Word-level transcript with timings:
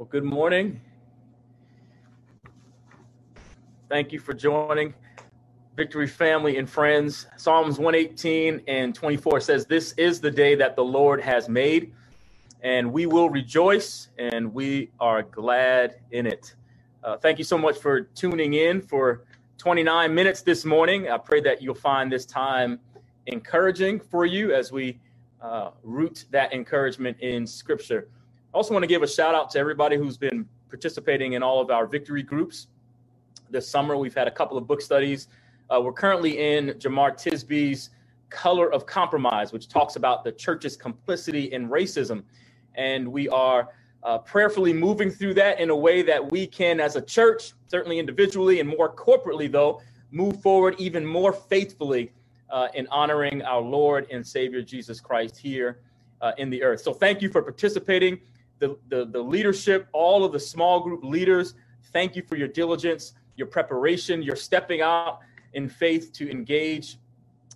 Well, 0.00 0.08
good 0.10 0.24
morning. 0.24 0.80
Thank 3.90 4.12
you 4.12 4.18
for 4.18 4.32
joining 4.32 4.94
Victory 5.76 6.06
family 6.06 6.56
and 6.56 6.66
friends. 6.66 7.26
Psalms 7.36 7.78
118 7.78 8.62
and 8.66 8.94
24 8.94 9.40
says, 9.40 9.66
This 9.66 9.92
is 9.98 10.18
the 10.18 10.30
day 10.30 10.54
that 10.54 10.74
the 10.74 10.82
Lord 10.82 11.20
has 11.20 11.50
made, 11.50 11.92
and 12.62 12.90
we 12.90 13.04
will 13.04 13.28
rejoice 13.28 14.08
and 14.16 14.54
we 14.54 14.90
are 15.00 15.22
glad 15.22 15.96
in 16.12 16.26
it. 16.26 16.54
Uh, 17.04 17.18
thank 17.18 17.36
you 17.36 17.44
so 17.44 17.58
much 17.58 17.76
for 17.76 18.00
tuning 18.00 18.54
in 18.54 18.80
for 18.80 19.24
29 19.58 20.14
minutes 20.14 20.40
this 20.40 20.64
morning. 20.64 21.10
I 21.10 21.18
pray 21.18 21.42
that 21.42 21.60
you'll 21.60 21.74
find 21.74 22.10
this 22.10 22.24
time 22.24 22.80
encouraging 23.26 24.00
for 24.00 24.24
you 24.24 24.54
as 24.54 24.72
we 24.72 24.98
uh, 25.42 25.72
root 25.82 26.24
that 26.30 26.54
encouragement 26.54 27.20
in 27.20 27.46
Scripture. 27.46 28.08
I 28.52 28.56
also 28.56 28.74
want 28.74 28.82
to 28.82 28.88
give 28.88 29.04
a 29.04 29.06
shout 29.06 29.32
out 29.36 29.48
to 29.50 29.60
everybody 29.60 29.96
who's 29.96 30.16
been 30.16 30.44
participating 30.68 31.34
in 31.34 31.42
all 31.42 31.60
of 31.60 31.70
our 31.70 31.86
victory 31.86 32.24
groups 32.24 32.66
this 33.48 33.68
summer. 33.68 33.96
We've 33.96 34.14
had 34.14 34.26
a 34.26 34.30
couple 34.30 34.58
of 34.58 34.66
book 34.66 34.80
studies. 34.82 35.28
Uh, 35.70 35.80
we're 35.80 35.92
currently 35.92 36.36
in 36.56 36.70
Jemar 36.70 37.12
Tisby's 37.12 37.90
Color 38.28 38.72
of 38.72 38.86
Compromise, 38.86 39.52
which 39.52 39.68
talks 39.68 39.94
about 39.94 40.24
the 40.24 40.32
church's 40.32 40.76
complicity 40.76 41.52
in 41.52 41.68
racism. 41.68 42.24
And 42.74 43.06
we 43.06 43.28
are 43.28 43.68
uh, 44.02 44.18
prayerfully 44.18 44.72
moving 44.72 45.12
through 45.12 45.34
that 45.34 45.60
in 45.60 45.70
a 45.70 45.76
way 45.76 46.02
that 46.02 46.32
we 46.32 46.44
can, 46.44 46.80
as 46.80 46.96
a 46.96 47.02
church, 47.02 47.52
certainly 47.68 48.00
individually 48.00 48.58
and 48.58 48.68
more 48.68 48.92
corporately, 48.92 49.48
though, 49.50 49.80
move 50.10 50.42
forward 50.42 50.74
even 50.78 51.06
more 51.06 51.32
faithfully 51.32 52.10
uh, 52.50 52.66
in 52.74 52.88
honoring 52.88 53.42
our 53.42 53.60
Lord 53.60 54.08
and 54.10 54.26
Savior 54.26 54.60
Jesus 54.60 55.00
Christ 55.00 55.36
here 55.36 55.78
uh, 56.20 56.32
in 56.36 56.50
the 56.50 56.64
earth. 56.64 56.80
So, 56.80 56.92
thank 56.92 57.22
you 57.22 57.28
for 57.28 57.42
participating 57.42 58.18
the, 58.60 58.78
the, 58.88 59.06
the 59.06 59.20
leadership, 59.20 59.88
all 59.92 60.24
of 60.24 60.32
the 60.32 60.38
small 60.38 60.80
group 60.80 61.02
leaders, 61.02 61.54
thank 61.92 62.14
you 62.14 62.22
for 62.22 62.36
your 62.36 62.48
diligence, 62.48 63.14
your 63.36 63.48
preparation, 63.48 64.22
your 64.22 64.36
stepping 64.36 64.82
out 64.82 65.20
in 65.54 65.68
faith 65.68 66.12
to 66.12 66.30
engage 66.30 66.98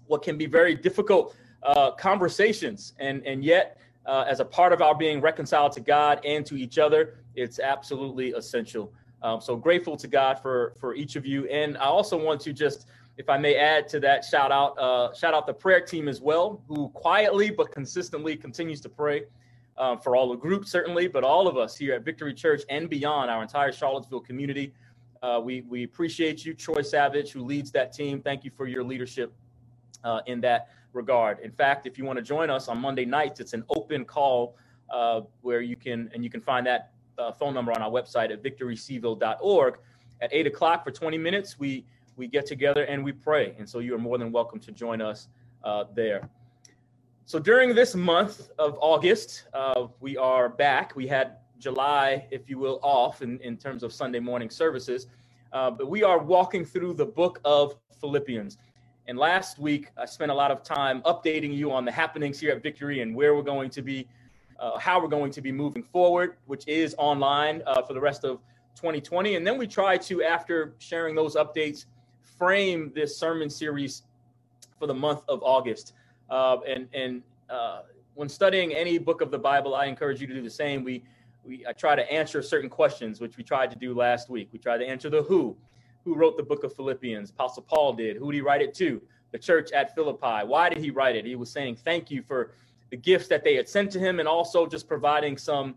what 0.07 0.23
can 0.23 0.37
be 0.37 0.47
very 0.47 0.75
difficult 0.75 1.37
uh, 1.63 1.93
conversations. 1.93 2.95
And, 2.99 3.25
and 3.25 3.45
yet, 3.45 3.79
uh, 4.07 4.25
as 4.29 4.41
a 4.41 4.45
part 4.45 4.73
of 4.73 4.83
our 4.83 4.95
being 4.95 5.21
reconciled 5.21 5.73
to 5.73 5.81
God 5.81 6.21
and 6.25 6.45
to 6.47 6.57
each 6.57 6.79
other, 6.79 7.15
it's 7.37 7.59
absolutely 7.59 8.33
essential. 8.33 8.93
Um, 9.23 9.41
so 9.41 9.57
grateful 9.57 9.97
to 9.97 10.09
God 10.09 10.39
for, 10.41 10.75
for 10.79 10.95
each 10.95 11.17
of 11.17 11.25
you. 11.25 11.47
And 11.49 11.79
I 11.79 11.85
also 11.85 12.23
want 12.23 12.41
to 12.43 12.53
just, 12.53 12.87
if 13.17 13.31
I 13.31 13.39
may 13.39 13.57
add 13.57 13.89
to 13.89 14.01
that, 14.01 14.25
shout 14.25 14.53
out, 14.53 14.79
uh, 14.79 15.15
shout 15.15 15.33
out 15.33 15.47
the 15.47 15.55
prayer 15.55 15.81
team 15.81 16.09
as 16.09 16.21
well, 16.21 16.63
who 16.69 16.89
quietly 16.91 17.51
but 17.51 17.73
consistently 17.73 18.37
continues 18.37 18.81
to 18.83 18.91
pray 18.91 19.25
um, 19.77 19.99
for 19.99 20.17
all 20.17 20.31
the 20.31 20.37
groups, 20.37 20.71
certainly, 20.71 21.09
but 21.09 21.25
all 21.25 21.49
of 21.49 21.57
us 21.57 21.77
here 21.77 21.95
at 21.95 22.05
Victory 22.05 22.35
Church 22.35 22.63
and 22.69 22.89
beyond, 22.89 23.31
our 23.31 23.43
entire 23.43 23.73
Charlottesville 23.73 24.21
community. 24.21 24.73
Uh, 25.23 25.41
we, 25.43 25.63
we 25.63 25.85
appreciate 25.85 26.45
you, 26.45 26.55
Troy 26.55 26.83
Savage, 26.83 27.33
who 27.33 27.43
leads 27.43 27.71
that 27.73 27.93
team. 27.93 28.21
Thank 28.21 28.45
you 28.45 28.51
for 28.57 28.67
your 28.67 28.85
leadership 28.85 29.33
uh, 30.05 30.21
in 30.27 30.41
that 30.43 30.69
regard. 30.93 31.41
In 31.41 31.51
fact, 31.51 31.87
if 31.87 31.99
you 31.99 32.05
want 32.05 32.19
to 32.19 32.23
join 32.23 32.51
us 32.51 32.69
on 32.69 32.79
Monday 32.79 33.05
nights, 33.05 33.41
it's 33.41 33.53
an 33.53 33.65
open 33.71 34.05
call 34.05 34.57
uh, 34.91 35.23
where 35.41 35.61
you 35.61 35.77
can, 35.77 36.11
and 36.15 36.23
you 36.23 36.31
can 36.31 36.41
find 36.41 36.67
that 36.67 36.93
uh, 37.19 37.33
phone 37.33 37.55
number 37.55 37.73
on 37.73 37.83
our 37.83 37.91
website 37.91 38.33
at 38.33 38.43
victorycville.org. 38.43 39.79
At 40.21 40.33
8 40.33 40.47
o'clock 40.47 40.85
for 40.85 40.91
20 40.91 41.19
minutes, 41.19 41.59
we, 41.59 41.85
we 42.17 42.29
get 42.29 42.47
together 42.47 42.85
and 42.85 43.03
we 43.03 43.13
pray. 43.13 43.55
And 43.59 43.69
so 43.69 43.81
you 43.81 43.95
are 43.95 43.99
more 43.99 44.19
than 44.19 44.31
welcome 44.31 44.61
to 44.61 44.73
join 44.73 45.01
us 45.01 45.29
uh, 45.65 45.85
there. 45.95 46.29
So 47.27 47.39
during 47.39 47.75
this 47.75 47.95
month 47.95 48.51
of 48.59 48.77
August, 48.83 49.45
uh, 49.55 49.87
we 50.01 50.15
are 50.19 50.51
back. 50.51 50.95
We 50.95 51.07
had 51.07 51.39
July, 51.59 52.29
if 52.31 52.51
you 52.51 52.59
will, 52.59 52.79
off 52.83 53.23
in, 53.23 53.41
in 53.41 53.57
terms 53.57 53.83
of 53.83 53.95
Sunday 53.95 54.21
morning 54.21 54.51
services, 54.51 55.07
uh, 55.55 55.71
but 55.71 55.89
we 55.89 56.03
are 56.03 56.19
walking 56.19 56.67
through 56.67 56.93
the 56.93 57.07
book 57.07 57.41
of 57.47 57.77
Philippians. 57.99 58.59
And 59.07 59.17
last 59.17 59.59
week, 59.59 59.89
I 59.97 60.05
spent 60.05 60.33
a 60.33 60.35
lot 60.35 60.51
of 60.51 60.63
time 60.63 61.01
updating 61.03 61.57
you 61.57 61.73
on 61.73 61.87
the 61.87 61.91
happenings 61.91 62.39
here 62.39 62.53
at 62.53 62.63
Victory 62.63 63.01
and 63.01 63.15
where 63.15 63.35
we're 63.35 63.41
going 63.43 63.71
to 63.71 63.81
be, 63.81 64.07
uh, 64.61 64.79
how 64.79 65.01
we're 65.01 65.09
going 65.09 65.31
to 65.31 65.41
be 65.41 65.51
moving 65.51 65.83
forward, 65.83 66.37
which 66.45 66.69
is 66.69 66.95
online 66.99 67.63
uh, 67.67 67.81
for 67.81 67.95
the 67.95 68.01
rest 68.01 68.25
of 68.25 68.41
2020. 68.77 69.37
And 69.37 69.47
then 69.47 69.57
we 69.57 69.67
try 69.67 69.97
to, 69.97 70.23
after 70.23 70.75
sharing 70.77 71.15
those 71.15 71.37
updates, 71.37 71.87
frame 72.37 72.93
this 72.95 73.17
sermon 73.17 73.49
series 73.49 74.03
for 74.79 74.87
the 74.87 74.95
month 74.95 75.23
of 75.27 75.43
August. 75.43 75.95
Uh, 76.31 76.59
and 76.67 76.89
and 76.95 77.23
uh, 77.51 77.83
when 78.15 78.29
studying 78.29 78.73
any 78.73 78.99
book 78.99 79.21
of 79.21 79.31
the 79.31 79.39
Bible, 79.39 79.75
I 79.75 79.87
encourage 79.87 80.21
you 80.21 80.27
to 80.27 80.35
do 80.35 80.43
the 80.43 80.51
same. 80.51 80.85
We 80.85 81.03
we 81.45 81.65
I 81.67 81.73
try 81.73 81.95
to 81.95 82.13
answer 82.13 82.43
certain 82.43 82.71
questions, 82.71 83.21
which 83.21 83.37
we 83.37 83.45
tried 83.45 83.71
to 83.71 83.77
do 83.77 83.95
last 83.95 84.31
week. 84.31 84.49
We 84.53 84.59
tried 84.59 84.79
to 84.79 84.87
answer 84.87 85.11
the 85.11 85.23
who, 85.23 85.57
who 86.05 86.15
wrote 86.15 86.37
the 86.37 86.43
book 86.43 86.65
of 86.65 86.75
Philippians. 86.75 87.31
Apostle 87.31 87.63
Paul 87.63 87.93
did. 87.95 88.17
Who 88.17 88.31
did 88.31 88.39
he 88.39 88.43
write 88.43 88.63
it 88.63 88.75
to? 88.75 89.01
The 89.33 89.39
church 89.39 89.73
at 89.73 89.95
Philippi. 89.95 90.47
Why 90.47 90.69
did 90.69 90.79
he 90.79 90.91
write 90.91 91.17
it? 91.17 91.25
He 91.25 91.37
was 91.37 91.51
saying 91.51 91.77
thank 91.77 92.11
you 92.11 92.23
for 92.23 92.53
the 92.91 92.97
gifts 92.97 93.27
that 93.29 93.43
they 93.43 93.57
had 93.57 93.69
sent 93.69 93.91
to 93.93 93.99
him, 93.99 94.21
and 94.21 94.29
also 94.29 94.67
just 94.67 94.89
providing 94.89 95.37
some 95.37 95.75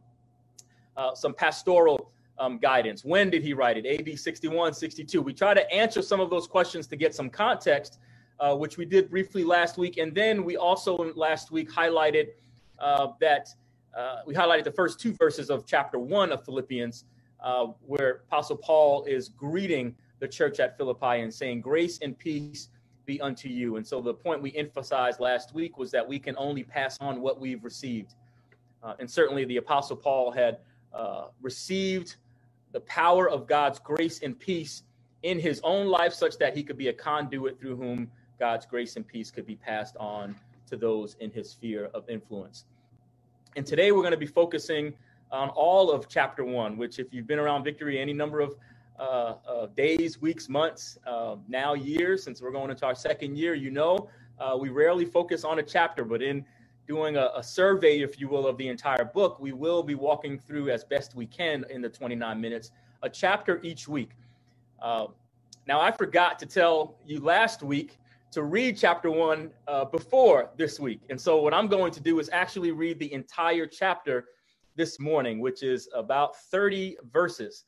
uh, 0.95 1.13
some 1.13 1.33
pastoral 1.33 2.11
um, 2.39 2.57
guidance. 2.57 3.03
When 3.03 3.29
did 3.29 3.43
he 3.43 3.53
write 3.53 3.77
it? 3.77 3.85
AD 3.85 4.17
61, 4.19 4.73
62. 4.73 5.21
We 5.21 5.33
try 5.33 5.53
to 5.53 5.71
answer 5.71 6.01
some 6.01 6.19
of 6.19 6.29
those 6.29 6.47
questions 6.47 6.87
to 6.87 6.95
get 6.95 7.15
some 7.15 7.29
context 7.29 7.99
uh, 8.39 8.55
which 8.55 8.77
we 8.77 8.85
did 8.85 9.09
briefly 9.09 9.43
last 9.43 9.77
week. 9.77 9.97
And 9.97 10.13
then 10.13 10.43
we 10.43 10.57
also 10.57 10.95
last 11.15 11.51
week 11.51 11.71
highlighted 11.71 12.29
uh, 12.79 13.07
that 13.19 13.49
uh, 13.97 14.17
we 14.25 14.35
highlighted 14.35 14.63
the 14.63 14.71
first 14.71 14.99
two 14.99 15.13
verses 15.13 15.49
of 15.49 15.65
chapter 15.65 15.97
one 15.97 16.31
of 16.31 16.45
Philippians, 16.45 17.05
uh, 17.43 17.67
where 17.85 18.21
Apostle 18.27 18.57
Paul 18.57 19.03
is 19.05 19.29
greeting 19.29 19.95
the 20.19 20.27
church 20.27 20.59
at 20.59 20.77
Philippi 20.77 21.21
and 21.21 21.33
saying, 21.33 21.61
Grace 21.61 21.99
and 22.01 22.17
peace 22.17 22.69
be 23.05 23.19
unto 23.21 23.47
you. 23.49 23.77
And 23.77 23.87
so 23.87 24.01
the 24.01 24.13
point 24.13 24.41
we 24.41 24.55
emphasized 24.55 25.19
last 25.19 25.53
week 25.53 25.77
was 25.77 25.89
that 25.91 26.07
we 26.07 26.19
can 26.19 26.35
only 26.37 26.63
pass 26.63 26.97
on 26.99 27.21
what 27.21 27.39
we've 27.39 27.63
received. 27.63 28.13
Uh, 28.83 28.93
and 28.99 29.09
certainly 29.09 29.45
the 29.45 29.57
Apostle 29.57 29.95
Paul 29.95 30.31
had 30.31 30.59
uh, 30.93 31.27
received 31.41 32.17
the 32.73 32.81
power 32.81 33.29
of 33.29 33.47
God's 33.47 33.79
grace 33.79 34.21
and 34.21 34.37
peace 34.37 34.83
in 35.23 35.39
his 35.39 35.59
own 35.63 35.87
life, 35.87 36.13
such 36.13 36.37
that 36.37 36.55
he 36.55 36.63
could 36.63 36.77
be 36.77 36.89
a 36.89 36.93
conduit 36.93 37.59
through 37.59 37.75
whom 37.75 38.11
God's 38.39 38.65
grace 38.65 38.95
and 38.95 39.07
peace 39.07 39.31
could 39.31 39.45
be 39.45 39.55
passed 39.55 39.95
on 39.97 40.35
to 40.69 40.77
those 40.77 41.15
in 41.19 41.31
his 41.31 41.49
sphere 41.49 41.89
of 41.93 42.09
influence. 42.09 42.65
And 43.55 43.65
today 43.65 43.91
we're 43.91 44.01
going 44.01 44.11
to 44.11 44.17
be 44.17 44.25
focusing 44.25 44.93
on 45.31 45.49
all 45.49 45.91
of 45.91 46.07
chapter 46.07 46.43
one, 46.43 46.77
which, 46.77 46.99
if 46.99 47.13
you've 47.13 47.27
been 47.27 47.39
around 47.39 47.63
Victory 47.63 47.99
any 47.99 48.13
number 48.13 48.39
of 48.39 48.55
uh, 48.99 49.35
uh, 49.47 49.65
days, 49.75 50.21
weeks, 50.21 50.49
months, 50.49 50.97
uh, 51.05 51.35
now 51.47 51.73
years, 51.73 52.23
since 52.23 52.41
we're 52.41 52.51
going 52.51 52.69
into 52.69 52.85
our 52.85 52.95
second 52.95 53.37
year, 53.37 53.53
you 53.53 53.71
know 53.71 54.09
uh, 54.39 54.57
we 54.59 54.69
rarely 54.69 55.05
focus 55.05 55.43
on 55.43 55.59
a 55.59 55.63
chapter, 55.63 56.03
but 56.03 56.21
in 56.21 56.45
doing 56.87 57.17
a, 57.17 57.31
a, 57.35 57.43
survey, 57.43 57.99
if 57.99 58.19
you 58.19 58.29
will, 58.29 58.47
of 58.47 58.57
the 58.57 58.67
entire 58.67 59.03
book, 59.03 59.39
we 59.39 59.51
will 59.51 59.83
be 59.83 59.95
walking 59.95 60.39
through 60.39 60.69
as 60.69 60.83
best 60.83 61.15
we 61.15 61.25
can 61.25 61.65
in 61.69 61.81
the 61.81 61.89
29 61.89 62.39
minutes, 62.39 62.71
a 63.03 63.09
chapter 63.09 63.59
each 63.61 63.87
week. 63.87 64.11
Uh, 64.81 65.07
now, 65.67 65.81
I 65.81 65.91
forgot 65.91 66.39
to 66.39 66.45
tell 66.45 66.95
you 67.05 67.19
last 67.19 67.61
week 67.61 67.97
to 68.31 68.43
read 68.43 68.77
chapter 68.77 69.09
one 69.09 69.51
uh, 69.67 69.85
before 69.85 70.51
this 70.57 70.79
week. 70.79 71.01
And 71.09 71.19
so, 71.19 71.41
what 71.41 71.53
I'm 71.53 71.67
going 71.67 71.91
to 71.93 72.01
do 72.01 72.19
is 72.19 72.29
actually 72.31 72.71
read 72.71 72.99
the 72.99 73.11
entire 73.13 73.65
chapter 73.65 74.25
this 74.75 74.99
morning, 74.99 75.39
which 75.39 75.63
is 75.63 75.89
about 75.93 76.35
30 76.51 76.97
verses. 77.11 77.65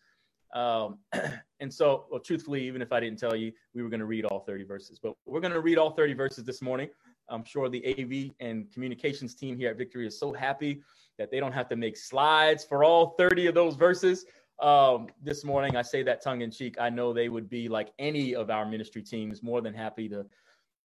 Um, 0.54 1.00
and 1.60 1.74
so, 1.74 2.06
well, 2.12 2.20
truthfully, 2.20 2.66
even 2.68 2.82
if 2.82 2.92
I 2.92 3.00
didn't 3.00 3.20
tell 3.20 3.36
you, 3.36 3.52
we 3.74 3.82
were 3.84 3.90
going 3.90 4.00
to 4.00 4.06
read 4.06 4.26
all 4.26 4.40
30 4.42 4.64
verses, 4.64 5.00
but 5.02 5.14
we're 5.26 5.42
going 5.42 5.54
to 5.54 5.62
read 5.62 5.78
all 5.78 5.92
30 5.92 6.14
verses 6.14 6.44
this 6.44 6.62
morning. 6.62 6.90
I'm 7.30 7.44
sure 7.44 7.70
the 7.70 7.86
AV 7.88 8.34
and 8.40 8.72
communications 8.72 9.36
team 9.36 9.58
here 9.58 9.70
at 9.70 9.78
Victory 9.78 10.08
is 10.08 10.20
so 10.20 10.34
happy 10.34 10.82
that 11.18 11.30
they 11.32 11.40
don't 11.40 11.52
have 11.52 11.70
to 11.70 11.76
make 11.76 11.98
slides 11.98 12.64
for 12.64 12.84
all 12.84 13.16
30 13.18 13.48
of 13.48 13.56
those 13.56 13.76
verses. 13.76 14.26
Um, 14.60 15.08
this 15.24 15.46
morning, 15.46 15.76
I 15.76 15.82
say 15.82 16.04
that 16.04 16.22
tongue 16.22 16.42
in 16.42 16.52
cheek. 16.52 16.76
I 16.80 16.90
know 16.90 17.14
they 17.14 17.30
would 17.30 17.50
be 17.50 17.70
like 17.70 17.92
any 17.98 18.36
of 18.36 18.50
our 18.50 18.66
ministry 18.66 19.02
teams, 19.02 19.42
more 19.42 19.62
than 19.62 19.74
happy 19.74 20.10
to 20.10 20.26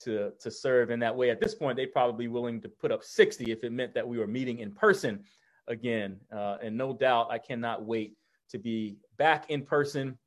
to 0.01 0.33
to 0.41 0.51
serve 0.51 0.91
in 0.91 1.01
that 1.01 1.15
way. 1.15 1.31
At 1.31 1.41
this 1.41 1.55
point, 1.55 1.77
they 1.77 1.87
probably 1.87 2.29
willing 2.29 2.61
to 2.63 2.69
put 2.69 2.93
up 2.93 3.05
60 3.05 3.51
if 3.51 3.65
it 3.65 3.73
meant 3.73 3.95
that 3.95 4.07
we 4.07 4.19
were 4.19 4.27
meeting 4.27 4.59
in 4.59 4.73
person 4.73 5.25
again. 5.69 6.19
Uh, 6.35 6.57
and 6.63 6.77
no 6.77 6.93
doubt, 6.93 7.29
I 7.31 7.39
cannot 7.39 7.85
wait 7.85 8.17
to 8.51 8.59
be 8.59 8.97
back 9.17 9.51
in 9.51 9.63
person 9.63 10.19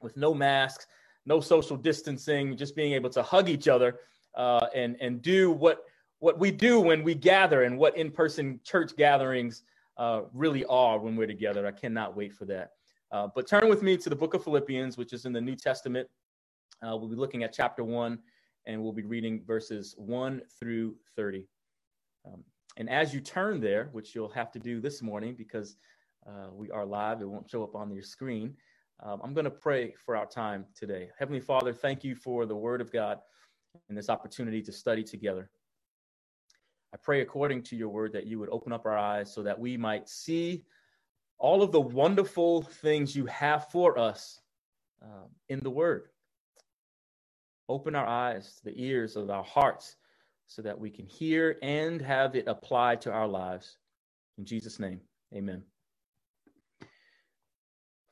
with 0.00 0.16
no 0.16 0.32
masks, 0.32 0.86
no 1.26 1.40
social 1.40 1.76
distancing, 1.76 2.56
just 2.56 2.74
being 2.74 2.92
able 2.92 3.10
to 3.10 3.22
hug 3.22 3.48
each 3.48 3.68
other 3.68 4.00
uh, 4.34 4.66
and 4.74 4.96
and 5.00 5.22
do 5.22 5.50
what 5.50 5.84
what 6.20 6.38
we 6.38 6.50
do 6.50 6.80
when 6.80 7.02
we 7.02 7.14
gather 7.14 7.62
and 7.64 7.78
what 7.78 7.96
in-person 7.96 8.60
church 8.62 8.94
gatherings 8.96 9.62
uh, 9.96 10.22
really 10.34 10.64
are 10.66 10.98
when 10.98 11.16
we're 11.16 11.26
together. 11.26 11.66
I 11.66 11.72
cannot 11.72 12.14
wait 12.14 12.34
for 12.34 12.44
that. 12.44 12.72
Uh, 13.10 13.28
but 13.34 13.46
turn 13.48 13.68
with 13.68 13.82
me 13.82 13.96
to 13.96 14.10
the 14.10 14.16
book 14.16 14.34
of 14.34 14.44
Philippians, 14.44 14.98
which 14.98 15.14
is 15.14 15.24
in 15.24 15.32
the 15.32 15.40
New 15.40 15.56
Testament. 15.56 16.06
Uh, 16.82 16.94
we'll 16.96 17.08
be 17.08 17.16
looking 17.16 17.42
at 17.42 17.52
chapter 17.52 17.84
one 17.84 18.18
and 18.66 18.82
we'll 18.82 18.92
be 18.92 19.04
reading 19.04 19.42
verses 19.46 19.94
1 19.98 20.42
through 20.58 20.96
30. 21.16 21.46
Um, 22.26 22.44
and 22.76 22.88
as 22.88 23.12
you 23.12 23.20
turn 23.20 23.60
there, 23.60 23.88
which 23.92 24.14
you'll 24.14 24.30
have 24.30 24.52
to 24.52 24.58
do 24.58 24.80
this 24.80 25.02
morning 25.02 25.34
because 25.36 25.76
uh, 26.26 26.48
we 26.52 26.70
are 26.70 26.84
live. 26.84 27.20
It 27.20 27.28
won't 27.28 27.50
show 27.50 27.62
up 27.62 27.74
on 27.74 27.92
your 27.92 28.02
screen. 28.02 28.54
Um, 29.02 29.20
I'm 29.24 29.32
going 29.32 29.44
to 29.44 29.50
pray 29.50 29.94
for 30.04 30.16
our 30.16 30.26
time 30.26 30.66
today. 30.74 31.08
Heavenly 31.18 31.40
Father, 31.40 31.72
thank 31.72 32.04
you 32.04 32.14
for 32.14 32.44
the 32.44 32.54
word 32.54 32.80
of 32.80 32.92
God 32.92 33.18
and 33.88 33.96
this 33.96 34.10
opportunity 34.10 34.62
to 34.62 34.72
study 34.72 35.02
together. 35.02 35.50
I 36.92 36.98
pray 36.98 37.22
according 37.22 37.62
to 37.64 37.76
your 37.76 37.88
word 37.88 38.12
that 38.12 38.26
you 38.26 38.38
would 38.38 38.50
open 38.50 38.72
up 38.72 38.84
our 38.84 38.98
eyes 38.98 39.32
so 39.32 39.42
that 39.42 39.58
we 39.58 39.76
might 39.76 40.08
see 40.08 40.64
all 41.38 41.62
of 41.62 41.72
the 41.72 41.80
wonderful 41.80 42.62
things 42.62 43.16
you 43.16 43.24
have 43.26 43.70
for 43.70 43.98
us 43.98 44.40
um, 45.02 45.30
in 45.48 45.60
the 45.60 45.70
word. 45.70 46.08
Open 47.70 47.94
our 47.94 48.06
eyes, 48.06 48.60
the 48.64 48.74
ears 48.74 49.14
of 49.14 49.30
our 49.30 49.44
hearts, 49.44 49.94
so 50.48 50.60
that 50.60 50.76
we 50.76 50.90
can 50.90 51.06
hear 51.06 51.56
and 51.62 52.02
have 52.02 52.34
it 52.34 52.48
applied 52.48 53.00
to 53.02 53.12
our 53.12 53.28
lives. 53.28 53.76
In 54.38 54.44
Jesus' 54.44 54.80
name, 54.80 55.00
amen. 55.32 55.62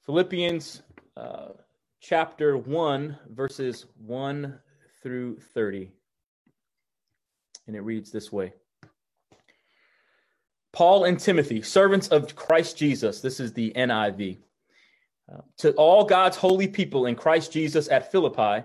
Philippians 0.06 0.82
uh, 1.16 1.48
chapter 2.00 2.56
1, 2.56 3.18
verses 3.30 3.86
1 3.96 4.60
through 5.02 5.40
30. 5.40 5.90
And 7.66 7.74
it 7.74 7.80
reads 7.80 8.12
this 8.12 8.30
way 8.30 8.52
Paul 10.72 11.02
and 11.02 11.18
Timothy, 11.18 11.62
servants 11.62 12.06
of 12.06 12.36
Christ 12.36 12.76
Jesus, 12.76 13.20
this 13.20 13.40
is 13.40 13.54
the 13.54 13.72
NIV, 13.74 14.38
uh, 15.34 15.40
to 15.56 15.72
all 15.72 16.04
God's 16.04 16.36
holy 16.36 16.68
people 16.68 17.06
in 17.06 17.16
Christ 17.16 17.50
Jesus 17.50 17.88
at 17.88 18.12
Philippi, 18.12 18.64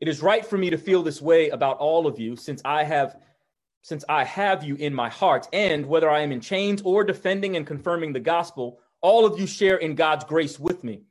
It 0.00 0.08
is 0.08 0.22
right 0.22 0.44
for 0.44 0.56
me 0.56 0.70
to 0.70 0.78
feel 0.78 1.02
this 1.02 1.20
way 1.20 1.48
about 1.50 1.78
all 1.78 2.06
of 2.06 2.18
you 2.18 2.36
since 2.36 2.62
I 2.64 2.84
have 2.84 3.16
since 3.82 4.04
I 4.08 4.24
have 4.24 4.64
you 4.64 4.74
in 4.74 4.92
my 4.92 5.08
heart 5.08 5.48
and 5.52 5.86
whether 5.86 6.10
I 6.10 6.20
am 6.20 6.32
in 6.32 6.40
chains 6.40 6.82
or 6.82 7.04
defending 7.04 7.56
and 7.56 7.66
confirming 7.66 8.12
the 8.12 8.20
gospel 8.20 8.80
all 9.00 9.24
of 9.24 9.38
you 9.38 9.46
share 9.46 9.76
in 9.76 9.94
God's 9.94 10.24
grace 10.24 10.58
with 10.58 10.82
me. 10.82 11.02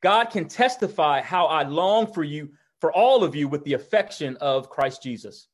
God 0.00 0.26
can 0.26 0.48
testify 0.48 1.20
how 1.20 1.46
I 1.46 1.64
long 1.64 2.12
for 2.12 2.24
you, 2.24 2.50
for 2.80 2.92
all 2.92 3.24
of 3.24 3.34
you, 3.34 3.48
with 3.48 3.64
the 3.64 3.74
affection 3.74 4.36
of 4.40 4.70
Christ 4.70 5.02
Jesus. 5.02 5.48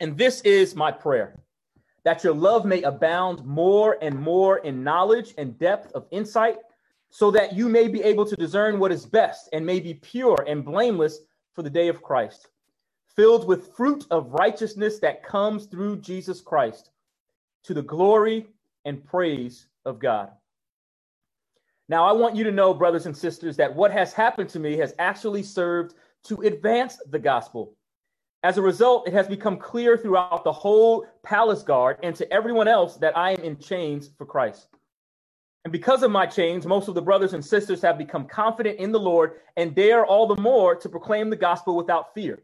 And 0.00 0.18
this 0.18 0.40
is 0.42 0.74
my 0.74 0.90
prayer 0.90 1.40
that 2.04 2.22
your 2.22 2.34
love 2.34 2.64
may 2.64 2.82
abound 2.82 3.44
more 3.44 3.98
and 4.00 4.16
more 4.16 4.58
in 4.58 4.84
knowledge 4.84 5.34
and 5.38 5.58
depth 5.58 5.90
of 5.92 6.06
insight, 6.12 6.58
so 7.10 7.32
that 7.32 7.54
you 7.54 7.68
may 7.68 7.88
be 7.88 8.00
able 8.02 8.24
to 8.24 8.36
discern 8.36 8.78
what 8.78 8.92
is 8.92 9.04
best 9.04 9.48
and 9.52 9.66
may 9.66 9.80
be 9.80 9.94
pure 9.94 10.44
and 10.46 10.64
blameless 10.64 11.20
for 11.56 11.62
the 11.62 11.70
day 11.70 11.88
of 11.88 12.02
Christ, 12.02 12.50
filled 13.16 13.48
with 13.48 13.74
fruit 13.74 14.06
of 14.10 14.34
righteousness 14.34 14.98
that 15.00 15.24
comes 15.24 15.64
through 15.64 15.96
Jesus 15.96 16.42
Christ, 16.42 16.90
to 17.64 17.72
the 17.72 17.82
glory 17.82 18.46
and 18.84 19.04
praise 19.04 19.66
of 19.86 19.98
God. 19.98 20.30
Now, 21.88 22.04
I 22.04 22.12
want 22.12 22.36
you 22.36 22.44
to 22.44 22.52
know, 22.52 22.74
brothers 22.74 23.06
and 23.06 23.16
sisters, 23.16 23.56
that 23.56 23.74
what 23.74 23.90
has 23.90 24.12
happened 24.12 24.50
to 24.50 24.58
me 24.58 24.76
has 24.76 24.94
actually 24.98 25.42
served 25.42 25.94
to 26.24 26.42
advance 26.42 26.98
the 27.08 27.18
gospel. 27.18 27.74
As 28.42 28.58
a 28.58 28.62
result, 28.62 29.08
it 29.08 29.14
has 29.14 29.26
become 29.26 29.56
clear 29.56 29.96
throughout 29.96 30.44
the 30.44 30.52
whole 30.52 31.06
palace 31.22 31.62
guard 31.62 31.96
and 32.02 32.14
to 32.16 32.30
everyone 32.30 32.68
else 32.68 32.96
that 32.98 33.16
I 33.16 33.30
am 33.32 33.40
in 33.40 33.58
chains 33.58 34.10
for 34.18 34.26
Christ. 34.26 34.68
And 35.66 35.72
because 35.72 36.04
of 36.04 36.12
my 36.12 36.26
chains, 36.26 36.64
most 36.64 36.86
of 36.86 36.94
the 36.94 37.02
brothers 37.02 37.32
and 37.32 37.44
sisters 37.44 37.82
have 37.82 37.98
become 37.98 38.28
confident 38.28 38.78
in 38.78 38.92
the 38.92 39.00
Lord 39.00 39.40
and 39.56 39.74
dare 39.74 40.06
all 40.06 40.28
the 40.28 40.40
more 40.40 40.76
to 40.76 40.88
proclaim 40.88 41.28
the 41.28 41.34
gospel 41.34 41.76
without 41.76 42.14
fear. 42.14 42.38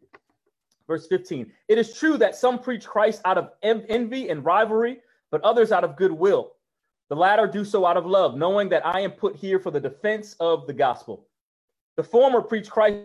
Verse 0.88 1.06
15 1.06 1.52
It 1.69 1.78
is 1.78 1.96
true 1.96 2.19
that 2.19 2.34
some 2.34 2.58
preach 2.58 2.84
Christ 2.84 3.22
out 3.24 3.38
of 3.38 3.52
envy 3.62 4.28
and 4.28 4.44
rivalry, 4.44 5.02
but 5.30 5.40
others 5.42 5.70
out 5.70 5.84
of 5.84 5.94
goodwill. 5.94 6.54
The 7.10 7.14
latter 7.14 7.46
do 7.46 7.64
so 7.64 7.86
out 7.86 7.96
of 7.96 8.06
love, 8.06 8.36
knowing 8.36 8.69
that 8.70 8.84
I 8.84 8.98
am 8.98 9.12
put 9.12 9.36
here 9.36 9.60
for 9.60 9.70
the 9.70 9.78
defense 9.78 10.34
of 10.40 10.66
the 10.66 10.72
gospel. 10.72 11.28
The 11.94 12.02
former 12.02 12.42
preach 12.42 12.69
Christ 12.69 13.04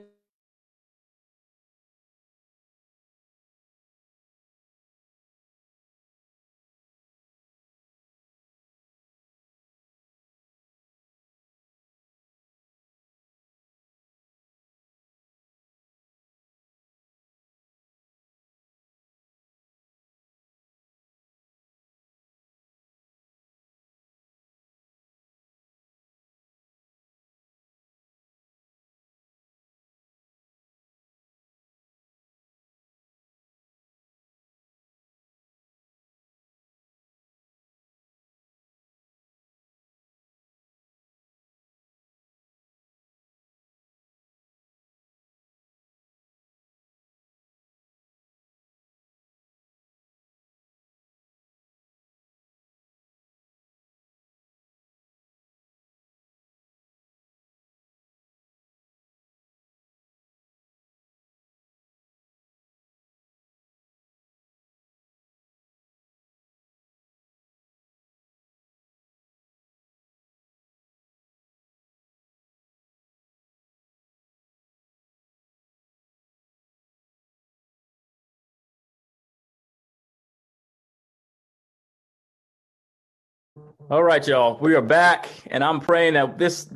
All 83.89 84.03
right, 84.03 84.27
y'all. 84.27 84.57
We 84.59 84.75
are 84.75 84.81
back, 84.81 85.29
and 85.49 85.63
I'm 85.63 85.79
praying 85.79 86.15
that 86.15 86.37
this, 86.37 86.67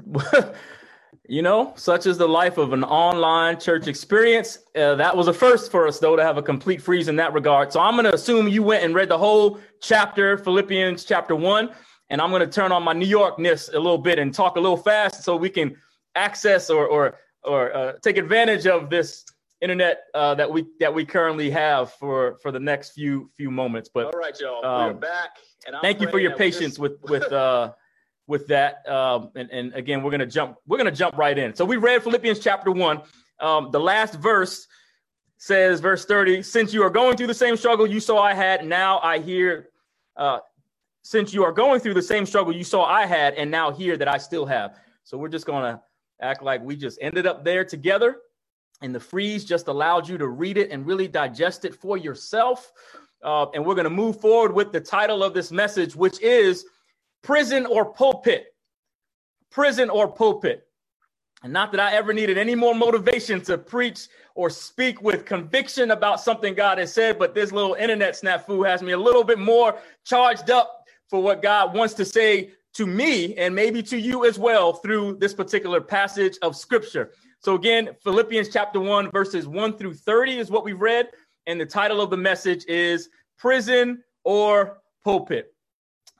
you 1.28 1.42
know, 1.42 1.74
such 1.76 2.06
is 2.06 2.18
the 2.18 2.28
life 2.28 2.58
of 2.58 2.72
an 2.72 2.86
online 2.86 3.60
church 3.60 3.88
experience. 3.88 4.60
Uh, 4.74 4.96
that 4.96 5.18
was 5.18 5.28
a 5.28 5.34
first 5.34 5.72
for 5.72 5.88
us, 5.88 6.00
though, 6.00 6.16
to 6.16 6.24
have 6.24 6.38
a 6.38 6.42
complete 6.42 6.82
freeze 6.82 7.10
in 7.10 7.18
that 7.18 7.34
regard. 7.34 7.74
So 7.74 7.82
I'm 7.82 7.96
going 7.96 8.06
to 8.06 8.14
assume 8.14 8.48
you 8.48 8.64
went 8.64 8.86
and 8.86 8.96
read 8.96 9.10
the 9.10 9.18
whole 9.18 9.60
chapter, 9.82 10.38
Philippians 10.38 11.04
chapter 11.04 11.36
one, 11.36 11.72
and 12.10 12.22
I'm 12.22 12.30
going 12.30 12.44
to 12.44 12.48
turn 12.48 12.72
on 12.72 12.82
my 12.82 12.94
New 12.94 13.14
Yorkness 13.14 13.74
a 13.74 13.78
little 13.78 13.98
bit 13.98 14.18
and 14.18 14.34
talk 14.34 14.56
a 14.56 14.62
little 14.62 14.78
fast 14.78 15.24
so 15.24 15.36
we 15.36 15.50
can 15.50 15.76
access 16.16 16.70
or 16.70 16.88
or 16.88 17.18
or 17.44 17.76
uh, 17.76 17.94
take 18.02 18.16
advantage 18.16 18.68
of 18.68 18.90
this 18.90 19.26
internet 19.60 20.04
uh, 20.14 20.34
that 20.36 20.50
we 20.50 20.66
that 20.80 20.94
we 20.94 21.04
currently 21.04 21.50
have 21.50 21.92
for 21.92 22.38
for 22.42 22.54
the 22.54 22.60
next 22.60 22.92
few 22.92 23.30
few 23.36 23.52
moments. 23.52 23.90
But 23.94 24.06
all 24.06 24.12
right, 24.18 24.40
y'all, 24.40 24.66
um, 24.66 24.94
we're 24.94 24.94
back. 24.94 25.32
Thank 25.82 26.02
you 26.02 26.10
for 26.10 26.20
your 26.20 26.36
patience 26.36 26.80
with 26.80 27.02
with 27.04 27.32
uh, 27.32 27.74
with 28.28 28.48
that. 28.48 28.88
Um, 28.88 29.32
and 29.36 29.50
and 29.52 29.74
again, 29.74 30.04
we're 30.04 30.12
gonna 30.12 30.26
jump 30.26 30.58
we're 30.68 30.78
gonna 30.78 30.92
jump 30.92 31.18
right 31.18 31.38
in. 31.38 31.56
So 31.56 31.66
we 31.66 31.78
read 31.78 32.04
Philippians 32.04 32.40
chapter 32.40 32.72
one. 32.72 33.02
Um, 33.40 33.72
the 33.72 33.80
last 33.80 34.16
verse 34.16 34.68
says, 35.38 35.80
verse 35.80 36.06
thirty: 36.06 36.42
Since 36.42 36.74
you 36.74 36.84
are 36.84 36.90
going 36.90 37.18
through 37.18 37.28
the 37.28 37.34
same 37.34 37.58
struggle 37.58 37.88
you 37.88 38.00
saw 38.00 38.22
I 38.22 38.34
had, 38.34 38.66
now 38.66 39.00
I 39.00 39.20
hear. 39.20 39.70
Uh, 40.16 40.40
since 41.04 41.34
you 41.34 41.44
are 41.44 41.52
going 41.52 41.80
through 41.80 41.96
the 41.96 42.02
same 42.02 42.28
struggle 42.28 42.56
you 42.56 42.64
saw 42.64 42.84
I 42.84 43.08
had, 43.08 43.34
and 43.34 43.50
now 43.50 43.72
hear 43.72 43.98
that 43.98 44.08
I 44.08 44.18
still 44.18 44.46
have. 44.46 44.78
So 45.04 45.18
we're 45.18 45.30
just 45.30 45.46
gonna 45.46 45.82
act 46.22 46.44
like 46.44 46.62
we 46.62 46.76
just 46.76 47.00
ended 47.02 47.26
up 47.26 47.44
there 47.44 47.66
together 47.66 48.18
and 48.82 48.94
the 48.94 49.00
freeze 49.00 49.46
just 49.46 49.68
allowed 49.68 50.08
you 50.08 50.18
to 50.18 50.28
read 50.28 50.58
it 50.58 50.72
and 50.72 50.86
really 50.86 51.08
digest 51.08 51.66
it 51.66 51.76
for 51.76 51.98
yourself. 51.98 52.72
Uh, 53.24 53.48
and 53.54 53.66
we're 53.66 53.76
going 53.76 53.86
to 53.86 53.90
move 53.92 54.20
forward 54.22 54.54
with 54.54 54.72
the 54.72 54.80
title 54.82 55.24
of 55.24 55.34
this 55.34 55.52
message, 55.52 55.96
which 55.96 56.22
is 56.22 56.66
Prison 57.24 57.66
or 57.66 57.86
Pulpit. 57.94 58.48
prison 59.52 59.90
or 59.90 60.08
pulpit. 60.08 60.68
And 61.44 61.54
not 61.54 61.72
that 61.72 61.82
I 61.82 61.94
ever 61.94 62.14
needed 62.14 62.38
any 62.38 62.56
more 62.56 62.76
motivation 62.76 63.42
to 63.44 63.58
preach 63.58 64.08
or 64.36 64.50
speak 64.50 65.02
with 65.02 65.26
conviction 65.26 65.92
about 65.92 66.22
something 66.22 66.54
God 66.56 66.78
has 66.80 66.94
said, 66.94 67.20
but 67.20 67.36
this 67.36 67.52
little 67.52 67.76
internet 67.76 68.16
snafu 68.16 68.68
has 68.68 68.84
me 68.84 68.94
a 68.94 68.98
little 69.00 69.24
bit 69.24 69.40
more 69.40 69.78
charged 70.06 70.52
up 70.52 70.86
for 71.10 71.24
what 71.24 71.42
God 71.42 71.76
wants 71.76 71.96
to 71.96 72.06
say 72.06 72.52
to 72.76 72.88
me 72.88 73.36
and 73.36 73.56
maybe 73.56 73.84
to 73.84 73.98
you 74.00 74.26
as 74.26 74.40
well 74.40 74.74
through 74.74 75.18
this 75.20 75.34
particular 75.34 75.82
passage 75.82 76.38
of 76.44 76.56
scripture. 76.56 77.12
So, 77.40 77.56
again, 77.56 77.92
Philippians 78.04 78.50
chapter 78.50 78.80
1, 78.80 79.12
verses 79.12 79.48
1 79.48 79.78
through 79.78 79.96
30 79.96 80.40
is 80.40 80.52
what 80.52 80.66
we've 80.66 80.82
read. 80.82 81.10
And 81.48 81.60
the 81.60 81.66
title 81.66 82.02
of 82.02 82.10
the 82.10 82.18
message 82.18 82.66
is 82.68 83.10
Prison 83.38 84.04
or 84.24 84.82
Pulpit. 85.04 85.54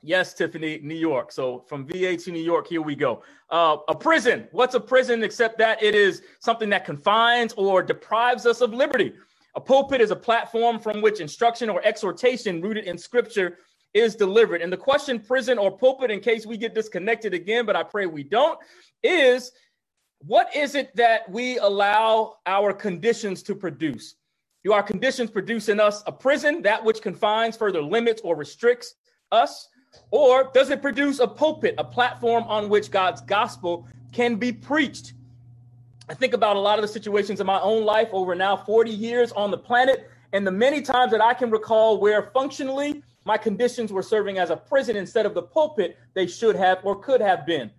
Yes, 0.04 0.34
Tiffany, 0.34 0.80
New 0.82 0.96
York. 0.96 1.30
So 1.30 1.60
from 1.68 1.86
VA 1.86 2.16
to 2.16 2.32
New 2.32 2.42
York, 2.42 2.66
here 2.66 2.82
we 2.82 2.96
go. 2.96 3.22
Uh, 3.50 3.76
a 3.88 3.94
prison. 3.94 4.48
What's 4.50 4.74
a 4.74 4.80
prison 4.80 5.22
except 5.22 5.58
that 5.58 5.80
it 5.80 5.94
is 5.94 6.22
something 6.40 6.68
that 6.70 6.84
confines 6.84 7.52
or 7.52 7.82
deprives 7.84 8.44
us 8.44 8.60
of 8.60 8.74
liberty? 8.74 9.12
A 9.54 9.60
pulpit 9.60 10.00
is 10.00 10.10
a 10.10 10.16
platform 10.16 10.80
from 10.80 11.02
which 11.02 11.20
instruction 11.20 11.70
or 11.70 11.80
exhortation 11.84 12.60
rooted 12.60 12.86
in 12.86 12.98
scripture 12.98 13.58
is 13.94 14.16
delivered. 14.16 14.60
And 14.60 14.72
the 14.72 14.76
question, 14.76 15.20
prison 15.20 15.58
or 15.58 15.70
pulpit, 15.76 16.10
in 16.10 16.18
case 16.18 16.46
we 16.46 16.56
get 16.56 16.74
disconnected 16.74 17.32
again, 17.32 17.64
but 17.64 17.76
I 17.76 17.84
pray 17.84 18.06
we 18.06 18.24
don't, 18.24 18.58
is 19.02 19.52
what 20.18 20.54
is 20.56 20.74
it 20.74 20.94
that 20.96 21.30
we 21.30 21.58
allow 21.58 22.36
our 22.46 22.72
conditions 22.72 23.42
to 23.44 23.54
produce? 23.54 24.16
Do 24.64 24.72
our 24.72 24.82
conditions 24.82 25.30
produce 25.30 25.68
in 25.68 25.80
us 25.80 26.04
a 26.06 26.12
prison, 26.12 26.62
that 26.62 26.84
which 26.84 27.02
confines, 27.02 27.56
further 27.56 27.82
limits, 27.82 28.20
or 28.22 28.36
restricts 28.36 28.94
us? 29.32 29.68
Or 30.10 30.50
does 30.54 30.70
it 30.70 30.80
produce 30.80 31.18
a 31.18 31.26
pulpit, 31.26 31.74
a 31.78 31.84
platform 31.84 32.44
on 32.44 32.68
which 32.68 32.90
God's 32.90 33.20
gospel 33.22 33.88
can 34.12 34.36
be 34.36 34.52
preached? 34.52 35.14
I 36.08 36.14
think 36.14 36.32
about 36.32 36.56
a 36.56 36.60
lot 36.60 36.78
of 36.78 36.82
the 36.82 36.88
situations 36.88 37.40
in 37.40 37.46
my 37.46 37.60
own 37.60 37.84
life 37.84 38.08
over 38.12 38.34
now 38.34 38.56
40 38.56 38.90
years 38.90 39.32
on 39.32 39.50
the 39.50 39.58
planet, 39.58 40.08
and 40.32 40.46
the 40.46 40.52
many 40.52 40.80
times 40.80 41.10
that 41.12 41.20
I 41.20 41.34
can 41.34 41.50
recall 41.50 41.98
where 41.98 42.30
functionally 42.32 43.02
my 43.24 43.36
conditions 43.36 43.92
were 43.92 44.02
serving 44.02 44.38
as 44.38 44.50
a 44.50 44.56
prison 44.56 44.96
instead 44.96 45.26
of 45.26 45.34
the 45.34 45.42
pulpit 45.42 45.98
they 46.14 46.26
should 46.26 46.56
have 46.56 46.78
or 46.84 47.00
could 47.00 47.20
have 47.20 47.46
been. 47.46 47.70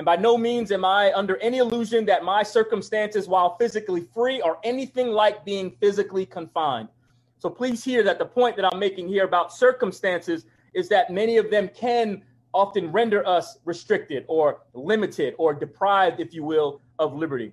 And 0.00 0.06
by 0.06 0.16
no 0.16 0.38
means 0.38 0.72
am 0.72 0.82
I 0.82 1.12
under 1.12 1.36
any 1.42 1.58
illusion 1.58 2.06
that 2.06 2.24
my 2.24 2.42
circumstances, 2.42 3.28
while 3.28 3.58
physically 3.58 4.08
free, 4.14 4.40
are 4.40 4.56
anything 4.64 5.08
like 5.08 5.44
being 5.44 5.72
physically 5.78 6.24
confined. 6.24 6.88
So 7.36 7.50
please 7.50 7.84
hear 7.84 8.02
that 8.04 8.18
the 8.18 8.24
point 8.24 8.56
that 8.56 8.64
I'm 8.64 8.78
making 8.78 9.08
here 9.08 9.26
about 9.26 9.52
circumstances 9.52 10.46
is 10.72 10.88
that 10.88 11.10
many 11.10 11.36
of 11.36 11.50
them 11.50 11.68
can 11.74 12.22
often 12.54 12.90
render 12.90 13.28
us 13.28 13.58
restricted 13.66 14.24
or 14.26 14.62
limited 14.72 15.34
or 15.36 15.52
deprived, 15.52 16.18
if 16.18 16.32
you 16.32 16.44
will, 16.44 16.80
of 16.98 17.12
liberty. 17.12 17.52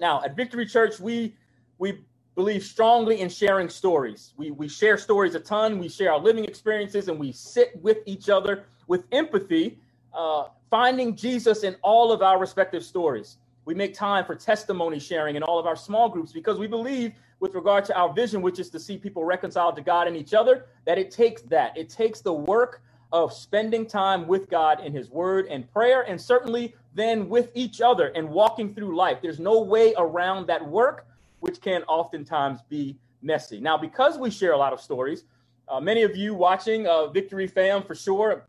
Now, 0.00 0.22
at 0.24 0.34
Victory 0.34 0.64
Church, 0.64 0.98
we 0.98 1.36
we 1.76 2.00
believe 2.36 2.64
strongly 2.64 3.20
in 3.20 3.28
sharing 3.28 3.68
stories. 3.68 4.32
We 4.38 4.50
we 4.50 4.66
share 4.66 4.96
stories 4.96 5.34
a 5.34 5.40
ton. 5.40 5.78
We 5.78 5.90
share 5.90 6.14
our 6.14 6.20
living 6.20 6.46
experiences, 6.46 7.08
and 7.08 7.18
we 7.18 7.32
sit 7.32 7.78
with 7.82 7.98
each 8.06 8.30
other 8.30 8.64
with 8.86 9.04
empathy, 9.12 9.78
uh, 10.16 10.48
finding 10.70 11.14
Jesus 11.14 11.62
in 11.62 11.76
all 11.82 12.10
of 12.10 12.22
our 12.22 12.38
respective 12.38 12.82
stories. 12.82 13.36
We 13.66 13.74
make 13.74 13.94
time 13.94 14.24
for 14.24 14.34
testimony 14.34 14.98
sharing 14.98 15.36
in 15.36 15.42
all 15.42 15.58
of 15.58 15.66
our 15.66 15.76
small 15.76 16.08
groups 16.08 16.32
because 16.32 16.58
we 16.58 16.66
believe 16.66 17.12
with 17.40 17.54
regard 17.54 17.84
to 17.84 17.96
our 17.96 18.12
vision, 18.12 18.40
which 18.40 18.58
is 18.58 18.70
to 18.70 18.80
see 18.80 18.96
people 18.96 19.24
reconciled 19.24 19.76
to 19.76 19.82
God 19.82 20.06
and 20.06 20.16
each 20.16 20.32
other, 20.32 20.66
that 20.86 20.98
it 20.98 21.10
takes 21.10 21.42
that. 21.42 21.76
It 21.76 21.90
takes 21.90 22.20
the 22.20 22.32
work 22.32 22.82
of 23.12 23.32
spending 23.32 23.86
time 23.86 24.26
with 24.26 24.48
God 24.48 24.80
in 24.80 24.92
His 24.92 25.10
Word 25.10 25.46
and 25.46 25.70
prayer, 25.72 26.02
and 26.02 26.20
certainly 26.20 26.74
then 26.94 27.28
with 27.28 27.50
each 27.54 27.80
other 27.80 28.08
and 28.08 28.28
walking 28.28 28.74
through 28.74 28.96
life. 28.96 29.18
There's 29.20 29.38
no 29.38 29.60
way 29.60 29.94
around 29.98 30.46
that 30.46 30.66
work, 30.66 31.06
which 31.40 31.60
can 31.60 31.82
oftentimes 31.84 32.60
be 32.68 32.96
messy. 33.22 33.60
Now, 33.60 33.76
because 33.76 34.16
we 34.18 34.30
share 34.30 34.52
a 34.52 34.56
lot 34.56 34.72
of 34.72 34.80
stories, 34.80 35.24
uh, 35.68 35.80
many 35.80 36.02
of 36.02 36.16
you 36.16 36.34
watching 36.34 36.86
uh, 36.86 37.08
Victory 37.08 37.46
Fam 37.46 37.82
for 37.82 37.94
sure, 37.94 38.46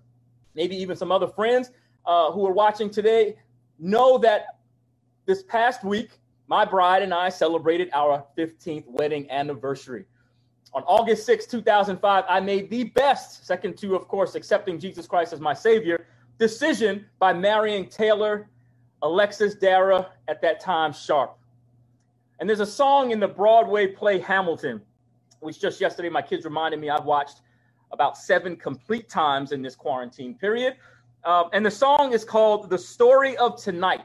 maybe 0.58 0.76
even 0.76 0.98
some 0.98 1.12
other 1.12 1.28
friends 1.28 1.72
uh, 2.06 2.32
who 2.32 2.46
are 2.46 2.52
watching 2.52 2.90
today, 2.90 3.38
know 3.80 4.18
that 4.18 4.58
this 5.26 5.44
past 5.44 5.86
week 5.86 6.20
my 6.48 6.66
bride 6.66 7.04
and 7.04 7.14
I 7.14 7.30
celebrated 7.30 7.90
our 7.94 8.26
15th 8.38 8.86
wedding 8.88 9.30
anniversary. 9.30 10.06
On 10.74 10.84
August 10.84 11.26
6, 11.26 11.46
2005, 11.46 12.26
I 12.28 12.40
made 12.40 12.70
the 12.70 12.86
best, 12.86 13.46
second 13.46 13.78
to, 13.78 13.96
of 13.96 14.08
course, 14.08 14.36
accepting 14.36 14.80
Jesus 14.80 15.08
Christ 15.08 15.32
as 15.32 15.40
my 15.40 15.54
Savior, 15.54 16.08
decision 16.38 17.06
by 17.20 17.34
marrying 17.34 17.88
Taylor 17.88 18.50
Alexis 19.02 19.56
Dara, 19.56 20.10
at 20.28 20.42
that 20.42 20.60
time 20.60 20.92
Sharp. 20.92 21.38
And 22.40 22.50
there's 22.50 22.60
a 22.60 22.66
song 22.66 23.12
in 23.12 23.20
the 23.20 23.28
Broadway 23.28 23.88
play 23.88 24.20
Hamilton, 24.20 24.82
which 25.40 25.60
just 25.60 25.80
yesterday 25.80 26.10
my 26.10 26.22
kids 26.22 26.46
reminded 26.46 26.80
me 26.80 26.90
I've 26.90 27.06
watched 27.06 27.42
about 27.92 28.18
seven 28.18 28.56
complete 28.56 29.10
times 29.10 29.52
in 29.52 29.62
this 29.62 29.76
quarantine 29.76 30.34
period. 30.34 30.76
Uh, 31.24 31.46
and 31.54 31.66
the 31.66 31.72
song 31.72 32.14
is 32.14 32.24
called 32.24 32.70
The 32.70 32.78
Story 32.78 33.36
of 33.38 33.62
Tonight 33.62 34.02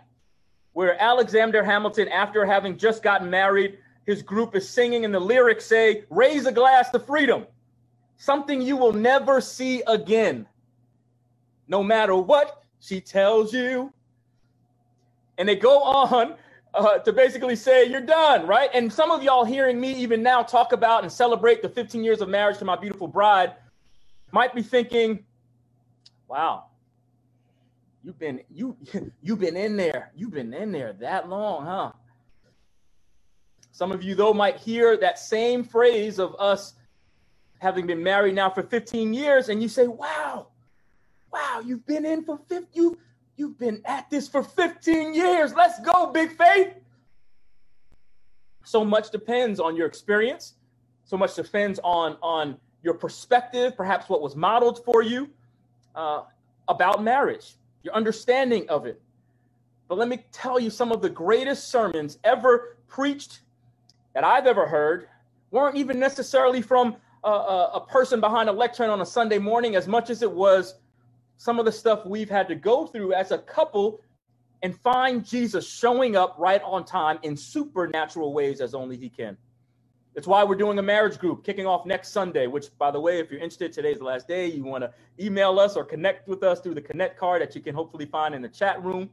where 0.73 1.01
Alexander 1.01 1.63
Hamilton, 1.63 2.09
after 2.09 2.45
having 2.45 2.77
just 2.79 3.03
gotten 3.03 3.29
married, 3.29 3.79
his 4.07 4.23
group 4.23 4.57
is 4.57 4.69
singing, 4.69 5.05
and 5.05 5.15
the 5.15 5.21
lyrics 5.21 5.67
say, 5.67 6.05
Raise 6.11 6.47
a 6.47 6.53
glass 6.53 6.91
to 6.91 6.99
freedom, 6.99 7.47
something 8.17 8.61
you 8.61 8.77
will 8.77 8.93
never 8.93 9.41
see 9.41 9.83
again, 9.87 10.47
no 11.69 11.83
matter 11.83 12.15
what 12.17 12.63
she 12.81 13.01
tells 13.01 13.53
you. 13.53 13.93
And 15.39 15.49
they 15.49 15.57
go 15.57 15.83
on 15.83 16.35
uh, 16.75 16.99
to 16.99 17.13
basically 17.13 17.55
say, 17.55 17.85
You're 17.85 18.01
done, 18.01 18.47
right? 18.47 18.71
And 18.75 18.93
some 18.93 19.11
of 19.11 19.23
y'all 19.23 19.45
hearing 19.45 19.79
me 19.81 19.93
even 19.95 20.23
now 20.23 20.43
talk 20.43 20.73
about 20.73 21.03
and 21.03 21.13
celebrate 21.13 21.63
the 21.63 21.69
15 21.69 22.03
years 22.03 22.21
of 22.21 22.29
marriage 22.29 22.59
to 22.59 22.65
my 22.65 22.77
beautiful 22.77 23.07
bride 23.07 23.53
might 24.33 24.55
be 24.55 24.63
thinking, 24.63 25.25
Wow, 26.27 26.65
You've 28.05 28.19
been 28.19 28.41
you 28.51 28.77
you've 29.23 29.39
been 29.39 29.57
in 29.57 29.77
there. 29.77 30.13
You've 30.17 30.33
been 30.33 30.53
in 30.53 30.73
there 30.73 30.93
that 30.95 31.29
long, 31.29 31.65
huh? 31.65 31.93
Some 33.71 33.93
of 33.93 34.03
you 34.03 34.15
though 34.15 34.35
might 34.35 34.57
hear 34.57 34.97
that 34.97 35.19
same 35.19 35.65
phrase 35.65 36.19
of 36.19 36.35
us 36.39 36.75
having 37.59 37.87
been 37.87 38.03
married 38.03 38.35
now 38.35 38.51
for 38.51 38.63
15 38.65 39.15
years 39.15 39.49
and 39.49 39.63
you 39.63 39.69
say, 39.69 39.87
"Wow. 39.87 40.49
Wow, 41.33 41.63
you've 41.65 41.87
been 41.87 42.05
in 42.05 42.25
for 42.25 42.39
50 42.49 42.67
you 42.73 42.99
you've 43.37 43.59
been 43.59 43.81
at 43.85 44.11
this 44.11 44.29
for 44.29 44.43
15 44.43 45.15
years. 45.15 45.55
Let's 45.55 45.81
go, 45.81 46.07
big 46.09 46.37
faith." 46.37 46.75
So 48.65 48.85
much 48.85 49.11
depends 49.11 49.61
on 49.61 49.77
your 49.77 49.87
experience. 49.87 50.55
So 51.05 51.17
much 51.17 51.35
depends 51.37 51.79
on 51.85 52.17
on 52.21 52.59
your 52.83 52.95
perspective, 52.95 53.77
perhaps 53.77 54.09
what 54.09 54.21
was 54.21 54.35
modeled 54.37 54.85
for 54.85 55.03
you 55.03 55.29
uh, 55.95 56.23
about 56.69 57.03
marriage 57.03 57.57
your 57.83 57.95
understanding 57.95 58.69
of 58.69 58.87
it. 58.87 59.01
But 59.89 59.99
let 59.99 60.09
me 60.09 60.25
tell 60.33 60.59
you, 60.59 60.71
some 60.71 60.93
of 60.93 61.03
the 61.03 61.11
greatest 61.11 61.69
sermons 61.69 62.19
ever 62.25 62.77
preached 62.89 63.41
that 64.15 64.25
I've 64.25 64.47
ever 64.47 64.67
heard 64.67 65.09
weren't 65.51 65.77
even 65.77 65.99
necessarily 65.99 66.63
from 66.63 66.97
a, 67.25 67.29
a, 67.31 67.71
a 67.75 67.87
person 67.87 68.21
behind 68.21 68.49
a 68.49 68.53
lectern 68.53 68.91
on 68.91 69.01
a 69.01 69.07
Sunday 69.07 69.39
morning, 69.39 69.77
as 69.77 69.87
much 69.87 70.11
as 70.11 70.23
it 70.23 70.31
was 70.31 70.77
some 71.37 71.59
of 71.59 71.65
the 71.65 71.73
stuff 71.73 72.07
we've 72.07 72.31
had 72.31 72.49
to 72.49 72.55
go 72.55 72.87
through 72.87 73.13
as 73.13 73.33
a 73.33 73.39
couple 73.39 74.01
and 74.63 74.79
find 74.79 75.25
Jesus 75.25 75.69
showing 75.69 76.15
up 76.15 76.37
right 76.39 76.63
on 76.63 76.85
time 76.85 77.19
in 77.23 77.37
supernatural 77.37 78.33
ways 78.33 78.61
as 78.61 78.75
only 78.75 78.97
he 78.97 79.09
can. 79.09 79.37
It's 80.15 80.27
why 80.27 80.45
we're 80.45 80.57
doing 80.57 80.79
a 80.79 80.83
marriage 80.83 81.19
group 81.19 81.43
kicking 81.43 81.67
off 81.67 81.87
next 81.87 82.09
Sunday, 82.11 82.47
which, 82.47 82.67
by 82.79 82.91
the 82.91 83.01
way, 83.01 83.19
if 83.19 83.31
you're 83.31 83.41
interested, 83.41 83.73
today's 83.73 83.99
the 83.99 84.05
last 84.05 84.29
day. 84.29 84.47
You 84.47 84.63
want 84.63 84.85
to 84.85 84.93
email 85.19 85.59
us 85.59 85.75
or 85.75 85.85
connect 85.85 86.29
with 86.29 86.43
us 86.43 86.61
through 86.61 86.75
the 86.75 86.83
Connect 86.83 87.19
card 87.19 87.41
that 87.41 87.55
you 87.55 87.63
can 87.63 87.75
hopefully 87.75 88.05
find 88.05 88.35
in 88.35 88.43
the 88.43 88.49
chat 88.49 88.83
room. 88.85 89.09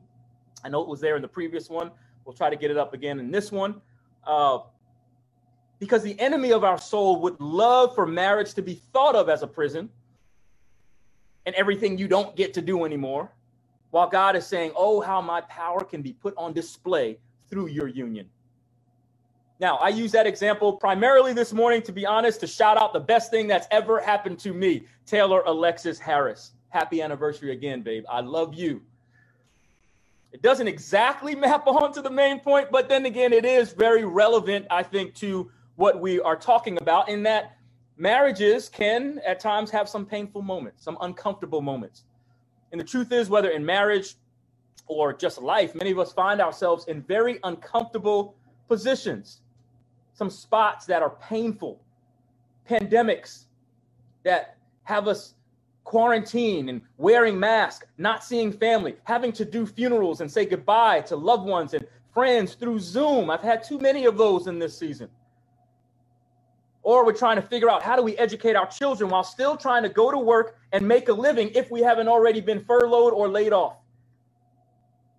I 0.64 0.68
know 0.68 0.82
it 0.82 0.90
was 0.90 1.00
there 1.00 1.16
in 1.16 1.22
the 1.22 1.28
previous 1.28 1.70
one. 1.70 1.92
We'll 2.26 2.36
try 2.36 2.50
to 2.50 2.58
get 2.58 2.70
it 2.70 2.76
up 2.78 2.94
again 2.94 3.20
in 3.20 3.32
this 3.32 3.50
one. 3.50 3.82
Uh, 4.26 4.60
because 5.80 6.04
the 6.04 6.20
enemy 6.20 6.52
of 6.52 6.66
our 6.66 6.78
soul 6.78 7.22
would 7.22 7.40
love 7.40 7.96
for 7.96 8.06
marriage 8.06 8.54
to 8.56 8.62
be 8.62 8.76
thought 8.92 9.16
of 9.16 9.30
as 9.30 9.42
a 9.42 9.48
prison 9.48 9.90
and 11.46 11.56
everything 11.56 11.98
you 11.98 12.10
don't 12.10 12.36
get 12.36 12.54
to 12.56 12.62
do 12.62 12.84
anymore, 12.84 13.32
while 13.92 14.10
God 14.10 14.36
is 14.36 14.46
saying, 14.46 14.74
Oh, 14.76 15.00
how 15.00 15.22
my 15.22 15.40
power 15.42 15.86
can 15.86 16.02
be 16.02 16.12
put 16.12 16.34
on 16.36 16.52
display 16.52 17.20
through 17.50 17.68
your 17.68 17.88
union. 17.88 18.30
Now, 19.60 19.76
I 19.78 19.90
use 19.90 20.14
that 20.14 20.26
example 20.26 20.74
primarily 20.74 21.34
this 21.34 21.52
morning, 21.52 21.82
to 21.82 21.92
be 21.92 22.06
honest, 22.06 22.40
to 22.40 22.48
shout 22.48 22.82
out 22.82 22.94
the 22.94 23.00
best 23.00 23.30
thing 23.30 23.48
that's 23.48 23.68
ever 23.72 24.00
happened 24.00 24.40
to 24.40 24.54
me, 24.54 24.86
Taylor 25.06 25.42
Alexis 25.46 26.00
Harris. 26.00 26.52
Happy 26.70 27.02
anniversary 27.02 27.52
again, 27.52 27.82
babe. 27.82 28.06
I 28.10 28.22
love 28.22 28.54
you. 28.54 28.82
It 30.32 30.42
doesn't 30.42 30.68
exactly 30.68 31.36
map 31.48 31.68
onto 31.68 32.02
the 32.02 32.10
main 32.10 32.40
point, 32.40 32.72
but 32.72 32.88
then 32.88 33.06
again, 33.06 33.34
it 33.34 33.44
is 33.44 33.74
very 33.74 34.06
relevant, 34.06 34.66
I 34.70 34.82
think, 34.82 35.14
to 35.16 35.52
what 35.76 36.00
we 36.00 36.22
are 36.22 36.38
talking 36.38 36.78
about 36.82 37.10
in 37.10 37.24
that 37.24 37.58
marriages 37.98 38.70
can 38.70 39.20
at 39.26 39.42
times 39.42 39.70
have 39.72 39.90
some 39.90 40.06
painful 40.06 40.42
moments, 40.42 40.86
some 40.86 40.98
uncomfortable 41.02 41.62
moments. 41.62 42.04
And 42.72 42.80
the 42.80 42.86
truth 42.86 43.12
is, 43.12 43.30
whether 43.30 43.50
in 43.50 43.66
marriage, 43.66 44.16
or 44.88 45.12
just 45.12 45.42
life, 45.42 45.76
many 45.76 45.92
of 45.92 46.00
us 46.00 46.14
find 46.14 46.40
ourselves 46.40 46.86
in 46.88 47.02
very 47.02 47.40
uncomfortable 47.44 48.36
positions, 48.70 49.42
some 50.20 50.30
spots 50.30 50.86
that 50.86 51.02
are 51.02 51.12
painful, 51.12 51.82
pandemics 52.70 53.46
that 54.24 54.58
have 54.84 55.08
us 55.08 55.36
quarantine 55.86 56.68
and 56.68 56.82
wearing 56.98 57.40
masks, 57.40 57.86
not 57.98 58.22
seeing 58.22 58.52
family, 58.52 58.98
having 59.06 59.32
to 59.32 59.46
do 59.46 59.66
funerals 59.66 60.20
and 60.20 60.30
say 60.30 60.46
goodbye 60.46 61.00
to 61.00 61.16
loved 61.16 61.48
ones 61.48 61.74
and 61.74 61.88
friends 62.14 62.54
through 62.56 62.80
Zoom. 62.80 63.30
I've 63.30 63.42
had 63.42 63.64
too 63.64 63.80
many 63.80 64.06
of 64.06 64.18
those 64.18 64.48
in 64.48 64.60
this 64.60 64.78
season. 64.78 65.10
Or 66.84 67.06
we're 67.06 67.14
trying 67.14 67.38
to 67.38 67.42
figure 67.42 67.70
out 67.70 67.82
how 67.82 67.96
do 67.96 68.02
we 68.02 68.18
educate 68.18 68.58
our 68.58 68.68
children 68.68 69.10
while 69.10 69.24
still 69.24 69.56
trying 69.56 69.84
to 69.84 69.90
go 69.90 70.12
to 70.12 70.18
work 70.18 70.58
and 70.74 70.86
make 70.86 71.08
a 71.08 71.14
living 71.14 71.50
if 71.56 71.72
we 71.72 71.80
haven't 71.80 72.10
already 72.10 72.42
been 72.42 72.60
furloughed 72.66 73.14
or 73.14 73.30
laid 73.30 73.54
off. 73.54 73.78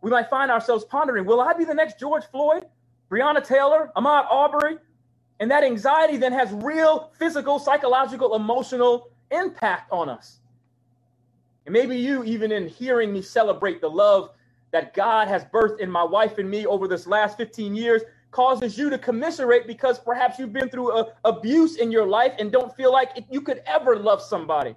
We 0.03 0.11
might 0.11 0.29
find 0.29 0.51
ourselves 0.51 0.85
pondering, 0.85 1.25
will 1.25 1.41
I 1.41 1.55
be 1.55 1.65
the 1.65 1.75
next 1.75 1.99
George 1.99 2.25
Floyd, 2.31 2.67
Breonna 3.11 3.43
Taylor, 3.43 3.91
Ahmaud 3.97 4.27
Arbery? 4.31 4.77
And 5.41 5.51
that 5.51 5.65
anxiety 5.65 6.19
then 6.19 6.33
has 6.33 6.53
real 6.53 7.11
physical, 7.19 7.59
psychological, 7.59 8.37
emotional 8.37 9.09
impact 9.31 9.91
on 9.91 10.11
us. 10.11 10.39
And 11.65 11.73
maybe 11.73 11.97
you, 11.97 12.23
even 12.25 12.53
in 12.53 12.69
hearing 12.69 13.13
me 13.13 13.23
celebrate 13.23 13.81
the 13.81 13.89
love 13.89 14.31
that 14.71 14.93
God 14.95 15.29
has 15.29 15.45
birthed 15.47 15.81
in 15.81 15.91
my 15.91 16.05
wife 16.05 16.37
and 16.39 16.49
me 16.49 16.67
over 16.67 16.87
this 16.87 17.07
last 17.07 17.39
15 17.39 17.75
years, 17.75 18.03
causes 18.31 18.79
you 18.79 18.91
to 18.91 18.99
commiserate 18.99 19.67
because 19.67 19.99
perhaps 19.99 20.39
you've 20.39 20.53
been 20.53 20.69
through 20.69 20.97
a, 20.97 21.13
abuse 21.25 21.77
in 21.77 21.91
your 21.91 22.07
life 22.07 22.33
and 22.39 22.53
don't 22.53 22.75
feel 22.77 22.93
like 22.93 23.11
you 23.31 23.41
could 23.41 23.63
ever 23.67 23.97
love 23.97 24.23
somebody. 24.23 24.77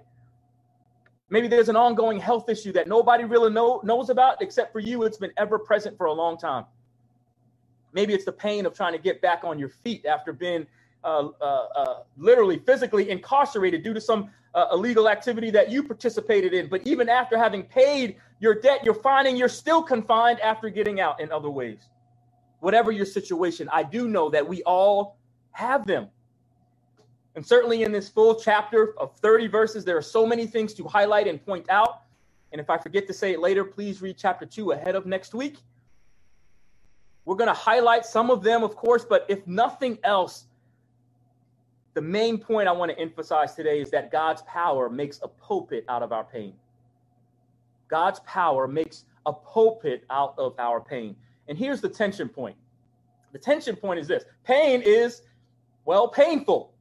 Maybe 1.30 1.46
there's 1.46 1.68
an 1.68 1.76
ongoing 1.76 2.18
health 2.18 2.48
issue 2.48 2.72
that 2.72 2.88
nobody 2.88 3.24
really 3.24 3.52
know, 3.52 3.80
knows 3.84 4.10
about 4.10 4.42
except 4.42 4.72
for 4.72 4.80
you. 4.80 5.04
It's 5.04 5.18
been 5.18 5.32
ever 5.36 5.58
present 5.58 5.96
for 5.96 6.06
a 6.06 6.12
long 6.12 6.36
time. 6.38 6.64
Maybe 7.94 8.12
it's 8.12 8.24
the 8.24 8.32
pain 8.32 8.66
of 8.66 8.74
trying 8.74 8.92
to 8.92 8.98
get 8.98 9.22
back 9.22 9.44
on 9.44 9.58
your 9.58 9.68
feet 9.70 10.04
after 10.04 10.32
being 10.32 10.66
uh, 11.04 11.28
uh, 11.40 11.44
uh, 11.76 11.94
literally 12.18 12.58
physically 12.58 13.10
incarcerated 13.10 13.82
due 13.82 13.94
to 13.94 14.00
some 14.00 14.30
uh, 14.54 14.66
illegal 14.72 15.08
activity 15.08 15.50
that 15.50 15.70
you 15.70 15.82
participated 15.82 16.52
in. 16.52 16.68
But 16.68 16.86
even 16.86 17.08
after 17.08 17.38
having 17.38 17.62
paid 17.62 18.16
your 18.40 18.54
debt, 18.54 18.84
you're 18.84 18.94
finding 18.94 19.36
you're 19.36 19.48
still 19.48 19.82
confined 19.82 20.40
after 20.40 20.68
getting 20.68 21.00
out 21.00 21.20
in 21.20 21.30
other 21.30 21.50
ways. 21.50 21.78
Whatever 22.60 22.90
your 22.90 23.06
situation, 23.06 23.68
I 23.72 23.82
do 23.82 24.08
know 24.08 24.28
that 24.30 24.46
we 24.46 24.62
all 24.64 25.18
have 25.52 25.86
them. 25.86 26.08
And 27.36 27.44
certainly 27.44 27.82
in 27.82 27.92
this 27.92 28.08
full 28.08 28.36
chapter 28.36 28.98
of 28.98 29.16
30 29.18 29.48
verses, 29.48 29.84
there 29.84 29.96
are 29.96 30.02
so 30.02 30.24
many 30.24 30.46
things 30.46 30.72
to 30.74 30.84
highlight 30.84 31.26
and 31.26 31.44
point 31.44 31.68
out. 31.68 32.02
And 32.52 32.60
if 32.60 32.70
I 32.70 32.78
forget 32.78 33.06
to 33.08 33.12
say 33.12 33.32
it 33.32 33.40
later, 33.40 33.64
please 33.64 34.00
read 34.00 34.16
chapter 34.16 34.46
two 34.46 34.70
ahead 34.70 34.94
of 34.94 35.04
next 35.04 35.34
week. 35.34 35.58
We're 37.24 37.36
going 37.36 37.48
to 37.48 37.54
highlight 37.54 38.04
some 38.04 38.30
of 38.30 38.42
them, 38.42 38.62
of 38.62 38.76
course, 38.76 39.04
but 39.04 39.24
if 39.28 39.46
nothing 39.46 39.98
else, 40.04 40.44
the 41.94 42.02
main 42.02 42.38
point 42.38 42.68
I 42.68 42.72
want 42.72 42.90
to 42.90 42.98
emphasize 42.98 43.54
today 43.54 43.80
is 43.80 43.90
that 43.90 44.10
God's 44.10 44.42
power 44.42 44.90
makes 44.90 45.20
a 45.22 45.28
pulpit 45.28 45.84
out 45.88 46.02
of 46.02 46.12
our 46.12 46.24
pain. 46.24 46.54
God's 47.88 48.20
power 48.20 48.66
makes 48.66 49.04
a 49.26 49.32
pulpit 49.32 50.04
out 50.10 50.34
of 50.36 50.54
our 50.58 50.80
pain. 50.80 51.16
And 51.48 51.56
here's 51.56 51.80
the 51.80 51.88
tension 51.88 52.28
point 52.28 52.56
the 53.32 53.38
tension 53.38 53.74
point 53.74 53.98
is 53.98 54.06
this 54.06 54.24
pain 54.44 54.82
is, 54.82 55.22
well, 55.84 56.08
painful. 56.08 56.72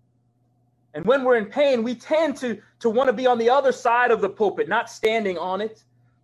And 0.93 1.03
when 1.05 1.23
we're 1.23 1.37
in 1.37 1.47
pain, 1.47 1.81
we 1.81 1.95
tend 1.95 2.37
to, 2.37 2.61
to 2.79 2.89
want 2.89 3.07
to 3.07 3.13
be 3.13 3.25
on 3.25 3.39
the 3.39 3.49
other 3.49 3.71
side 3.71 4.11
of 4.11 4.21
the 4.21 4.29
pulpit, 4.29 4.69
not 4.69 4.89
standing 4.89 5.37
on 5.37 5.61
it 5.61 5.83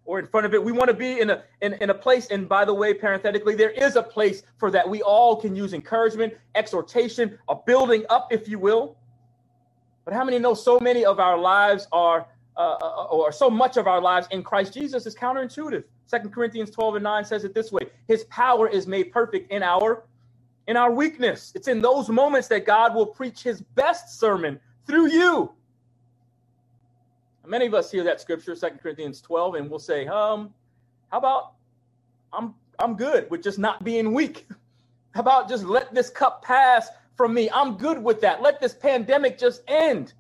or 0.10 0.18
in 0.18 0.26
front 0.26 0.44
of 0.44 0.56
it. 0.56 0.64
We 0.64 0.72
want 0.72 0.88
to 0.88 0.96
be 0.96 1.20
in 1.20 1.30
a 1.30 1.44
in, 1.62 1.74
in 1.76 1.92
a 1.92 1.94
place. 1.94 2.32
And 2.32 2.50
by 2.50 2.66
the 2.66 2.74
way, 2.74 2.96
parenthetically, 2.96 3.54
there 3.54 3.70
is 3.70 3.96
a 3.96 4.02
place 4.02 4.42
for 4.58 4.72
that. 4.72 4.90
We 4.90 5.04
all 5.04 5.36
can 5.36 5.56
use 5.56 5.72
encouragement, 5.72 6.34
exhortation, 6.56 7.38
a 7.48 7.56
building 7.56 8.06
up, 8.10 8.30
if 8.32 8.50
you 8.50 8.58
will. 8.58 8.98
But 10.06 10.16
how 10.16 10.24
many 10.24 10.40
know 10.40 10.56
so 10.56 10.80
many 10.80 11.06
of 11.06 11.20
our 11.20 11.38
lives 11.38 11.88
are, 11.92 12.26
uh, 12.58 12.78
uh 12.82 13.04
or 13.12 13.32
so 13.32 13.52
much 13.52 13.78
of 13.78 13.86
our 13.86 14.02
lives 14.02 14.28
in 14.32 14.42
Christ 14.42 14.74
Jesus 14.74 15.06
is 15.06 15.14
counterintuitive? 15.14 15.84
Second 16.08 16.34
Corinthians 16.34 16.72
12 16.72 16.96
and 16.96 17.04
9 17.04 17.24
says 17.24 17.44
it 17.44 17.54
this 17.54 17.72
way: 17.72 17.84
His 18.08 18.24
power 18.32 18.68
is 18.68 18.88
made 18.88 19.12
perfect 19.12 19.52
in 19.52 19.62
our 19.62 20.06
in 20.66 20.76
our 20.76 20.92
weakness. 20.92 21.52
It's 21.54 21.68
in 21.68 21.82
those 21.82 22.10
moments 22.10 22.48
that 22.48 22.66
God 22.66 22.96
will 22.96 23.06
preach 23.06 23.44
his 23.44 23.62
best 23.62 24.20
sermon 24.20 24.60
through 24.88 25.12
you. 25.12 25.52
Many 27.50 27.66
of 27.66 27.74
us 27.74 27.90
hear 27.90 28.04
that 28.04 28.22
scripture, 28.22 28.56
Second 28.56 28.78
Corinthians 28.78 29.22
12, 29.22 29.56
and 29.56 29.70
we'll 29.72 29.80
say, 29.80 30.06
um, 30.06 30.54
how 31.12 31.18
about 31.18 31.54
I'm 32.32 32.54
I'm 32.78 32.96
good 32.96 33.28
with 33.32 33.42
just 33.42 33.58
not 33.58 33.84
being 33.84 34.14
weak? 34.14 34.48
How 35.16 35.22
about 35.22 35.50
just 35.50 35.64
let 35.66 35.92
this 35.92 36.12
cup 36.12 36.44
pass 36.44 36.88
from 37.18 37.34
me? 37.34 37.50
I'm 37.52 37.78
good 37.78 38.02
with 38.02 38.22
that. 38.22 38.44
Let 38.44 38.62
this 38.62 38.76
pandemic 38.76 39.40
just 39.40 39.64
end. 39.68 40.14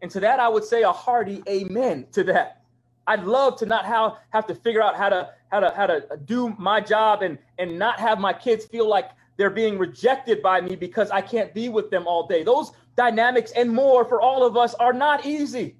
And 0.00 0.10
to 0.12 0.20
that, 0.20 0.38
I 0.38 0.48
would 0.48 0.62
say 0.62 0.84
a 0.84 0.92
hearty 0.92 1.42
amen 1.48 2.06
to 2.12 2.22
that. 2.24 2.62
I'd 3.08 3.24
love 3.24 3.58
to 3.58 3.66
not 3.66 3.84
have, 3.84 4.18
have 4.30 4.46
to 4.46 4.54
figure 4.54 4.80
out 4.80 4.96
how 4.96 5.08
to 5.08 5.30
how 5.48 5.58
to 5.58 5.72
how 5.74 5.86
to 5.88 6.04
do 6.24 6.54
my 6.58 6.80
job 6.80 7.22
and 7.22 7.38
and 7.58 7.76
not 7.76 7.98
have 7.98 8.20
my 8.20 8.32
kids 8.32 8.64
feel 8.64 8.88
like 8.88 9.10
they're 9.36 9.50
being 9.50 9.76
rejected 9.76 10.42
by 10.42 10.60
me 10.60 10.76
because 10.76 11.10
I 11.10 11.20
can't 11.20 11.52
be 11.52 11.68
with 11.68 11.90
them 11.90 12.06
all 12.06 12.28
day. 12.28 12.44
Those 12.44 12.70
dynamics 12.96 13.50
and 13.56 13.68
more 13.68 14.04
for 14.04 14.20
all 14.20 14.46
of 14.46 14.56
us 14.56 14.74
are 14.74 14.92
not 14.92 15.26
easy. 15.26 15.74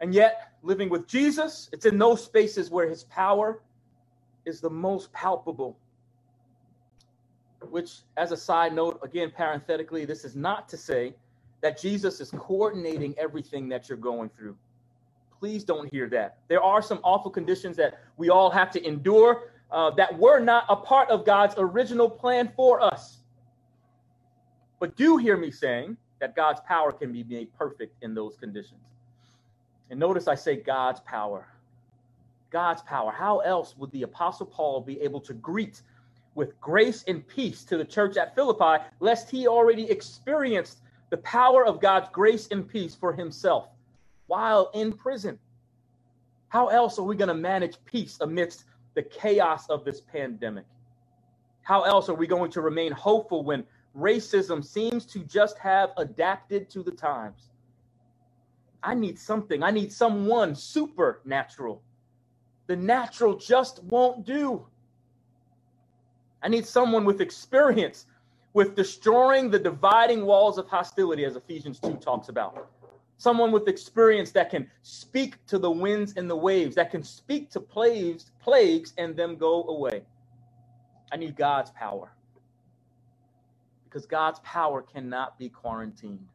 And 0.00 0.14
yet, 0.14 0.52
living 0.62 0.88
with 0.88 1.06
Jesus, 1.06 1.68
it's 1.72 1.86
in 1.86 1.98
those 1.98 2.24
spaces 2.24 2.70
where 2.70 2.88
his 2.88 3.04
power 3.04 3.62
is 4.44 4.60
the 4.60 4.70
most 4.70 5.12
palpable. 5.12 5.76
Which, 7.68 7.98
as 8.16 8.32
a 8.32 8.36
side 8.36 8.74
note, 8.74 8.98
again, 9.02 9.30
parenthetically, 9.36 10.06
this 10.06 10.24
is 10.24 10.34
not 10.34 10.68
to 10.70 10.76
say 10.78 11.14
that 11.60 11.78
Jesus 11.78 12.20
is 12.20 12.30
coordinating 12.30 13.14
everything 13.18 13.68
that 13.68 13.88
you're 13.88 13.98
going 13.98 14.30
through. 14.30 14.56
Please 15.38 15.64
don't 15.64 15.90
hear 15.92 16.08
that. 16.08 16.38
There 16.48 16.62
are 16.62 16.80
some 16.80 17.00
awful 17.02 17.30
conditions 17.30 17.76
that 17.76 18.00
we 18.16 18.30
all 18.30 18.50
have 18.50 18.70
to 18.72 18.86
endure 18.86 19.52
uh, 19.70 19.90
that 19.90 20.18
were 20.18 20.40
not 20.40 20.64
a 20.68 20.76
part 20.76 21.10
of 21.10 21.24
God's 21.24 21.54
original 21.58 22.08
plan 22.08 22.50
for 22.56 22.80
us. 22.80 23.18
But 24.80 24.96
do 24.96 25.18
hear 25.18 25.36
me 25.36 25.50
saying 25.50 25.96
that 26.20 26.34
God's 26.34 26.60
power 26.66 26.92
can 26.92 27.12
be 27.12 27.24
made 27.24 27.52
perfect 27.54 28.02
in 28.02 28.14
those 28.14 28.36
conditions. 28.36 28.80
And 29.90 29.98
notice 29.98 30.28
I 30.28 30.36
say 30.36 30.56
God's 30.56 31.00
power. 31.00 31.46
God's 32.50 32.82
power. 32.82 33.12
How 33.12 33.40
else 33.40 33.76
would 33.76 33.90
the 33.90 34.04
Apostle 34.04 34.46
Paul 34.46 34.80
be 34.80 35.00
able 35.00 35.20
to 35.20 35.34
greet 35.34 35.82
with 36.34 36.58
grace 36.60 37.04
and 37.08 37.26
peace 37.26 37.64
to 37.64 37.76
the 37.76 37.84
church 37.84 38.16
at 38.16 38.34
Philippi, 38.34 38.84
lest 39.00 39.30
he 39.30 39.46
already 39.46 39.90
experienced 39.90 40.78
the 41.10 41.16
power 41.18 41.66
of 41.66 41.80
God's 41.80 42.08
grace 42.12 42.48
and 42.50 42.66
peace 42.68 42.94
for 42.94 43.12
himself 43.12 43.68
while 44.28 44.70
in 44.74 44.92
prison? 44.92 45.38
How 46.48 46.68
else 46.68 46.98
are 46.98 47.04
we 47.04 47.16
going 47.16 47.28
to 47.28 47.34
manage 47.34 47.76
peace 47.84 48.18
amidst 48.20 48.64
the 48.94 49.02
chaos 49.02 49.68
of 49.68 49.84
this 49.84 50.00
pandemic? 50.00 50.66
How 51.62 51.82
else 51.82 52.08
are 52.08 52.14
we 52.14 52.26
going 52.26 52.50
to 52.52 52.60
remain 52.60 52.92
hopeful 52.92 53.44
when 53.44 53.64
racism 53.96 54.64
seems 54.64 55.04
to 55.06 55.20
just 55.20 55.58
have 55.58 55.90
adapted 55.96 56.70
to 56.70 56.82
the 56.82 56.90
times? 56.90 57.49
I 58.82 58.94
need 58.94 59.18
something. 59.18 59.62
I 59.62 59.70
need 59.70 59.92
someone 59.92 60.54
supernatural. 60.54 61.82
The 62.66 62.76
natural 62.76 63.36
just 63.36 63.82
won't 63.84 64.24
do. 64.24 64.66
I 66.42 66.48
need 66.48 66.66
someone 66.66 67.04
with 67.04 67.20
experience 67.20 68.06
with 68.52 68.74
destroying 68.74 69.50
the 69.50 69.58
dividing 69.58 70.24
walls 70.24 70.58
of 70.58 70.66
hostility, 70.68 71.24
as 71.24 71.36
Ephesians 71.36 71.78
2 71.78 71.94
talks 71.96 72.28
about 72.28 72.68
someone 73.20 73.52
with 73.52 73.68
experience 73.68 74.32
that 74.32 74.48
can 74.48 74.66
speak 74.80 75.44
to 75.46 75.58
the 75.58 75.70
winds 75.70 76.14
and 76.16 76.28
the 76.28 76.34
waves, 76.34 76.74
that 76.74 76.90
can 76.90 77.02
speak 77.02 77.50
to 77.50 77.60
plagues, 77.60 78.32
plagues 78.40 78.94
and 78.96 79.14
them 79.14 79.36
go 79.36 79.64
away. 79.64 80.00
I 81.12 81.18
need 81.18 81.36
God's 81.36 81.70
power. 81.72 82.12
Because 83.84 84.06
God's 84.06 84.40
power 84.40 84.80
cannot 84.80 85.38
be 85.38 85.50
quarantined. 85.50 86.26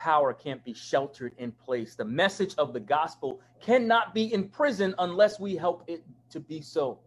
Power 0.00 0.32
can't 0.32 0.64
be 0.64 0.72
sheltered 0.72 1.34
in 1.36 1.52
place. 1.52 1.94
The 1.94 2.06
message 2.06 2.54
of 2.56 2.72
the 2.72 2.80
gospel 2.80 3.40
cannot 3.60 4.14
be 4.14 4.32
in 4.32 4.48
prison 4.48 4.94
unless 4.98 5.38
we 5.38 5.56
help 5.56 5.84
it 5.86 6.02
to 6.30 6.40
be 6.40 6.62
so. 6.62 6.98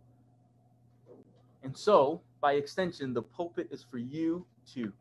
And 1.64 1.76
so, 1.76 2.22
by 2.40 2.54
extension, 2.54 3.12
the 3.14 3.24
pulpit 3.24 3.70
is 3.72 3.84
for 3.84 3.98
you 3.98 4.46
too. 4.72 4.94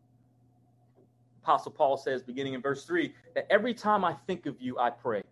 Apostle 1.43 1.73
Paul 1.73 1.99
says, 1.99 2.23
beginning 2.23 2.55
in 2.55 2.63
verse 2.63 2.85
3, 2.87 3.13
that 3.35 3.47
every 3.51 3.75
time 3.75 4.07
I 4.07 4.15
think 4.27 4.47
of 4.47 4.59
you, 4.59 4.79
I 4.79 4.89
pray. 4.89 5.23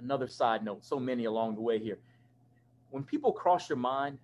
Another 0.00 0.26
side 0.26 0.64
note, 0.64 0.84
so 0.84 0.98
many 0.98 1.26
along 1.26 1.54
the 1.54 1.60
way 1.60 1.78
here. 1.78 1.98
When 2.90 3.04
people 3.04 3.30
cross 3.30 3.68
your 3.68 3.78
mind, 3.78 4.18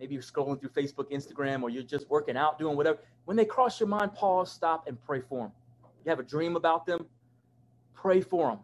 maybe 0.00 0.14
you're 0.14 0.22
scrolling 0.22 0.60
through 0.60 0.70
Facebook, 0.70 1.10
Instagram, 1.10 1.62
or 1.62 1.68
you're 1.68 1.82
just 1.82 2.08
working 2.08 2.38
out, 2.38 2.58
doing 2.58 2.76
whatever, 2.76 3.00
when 3.26 3.36
they 3.36 3.44
cross 3.44 3.80
your 3.80 3.88
mind, 3.88 4.14
pause, 4.14 4.50
stop, 4.50 4.86
and 4.86 4.98
pray 5.04 5.20
for 5.20 5.44
them. 5.44 5.52
You 6.08 6.12
have 6.12 6.20
a 6.20 6.22
dream 6.22 6.56
about 6.56 6.86
them, 6.86 7.04
pray 7.92 8.22
for 8.22 8.48
them. 8.48 8.60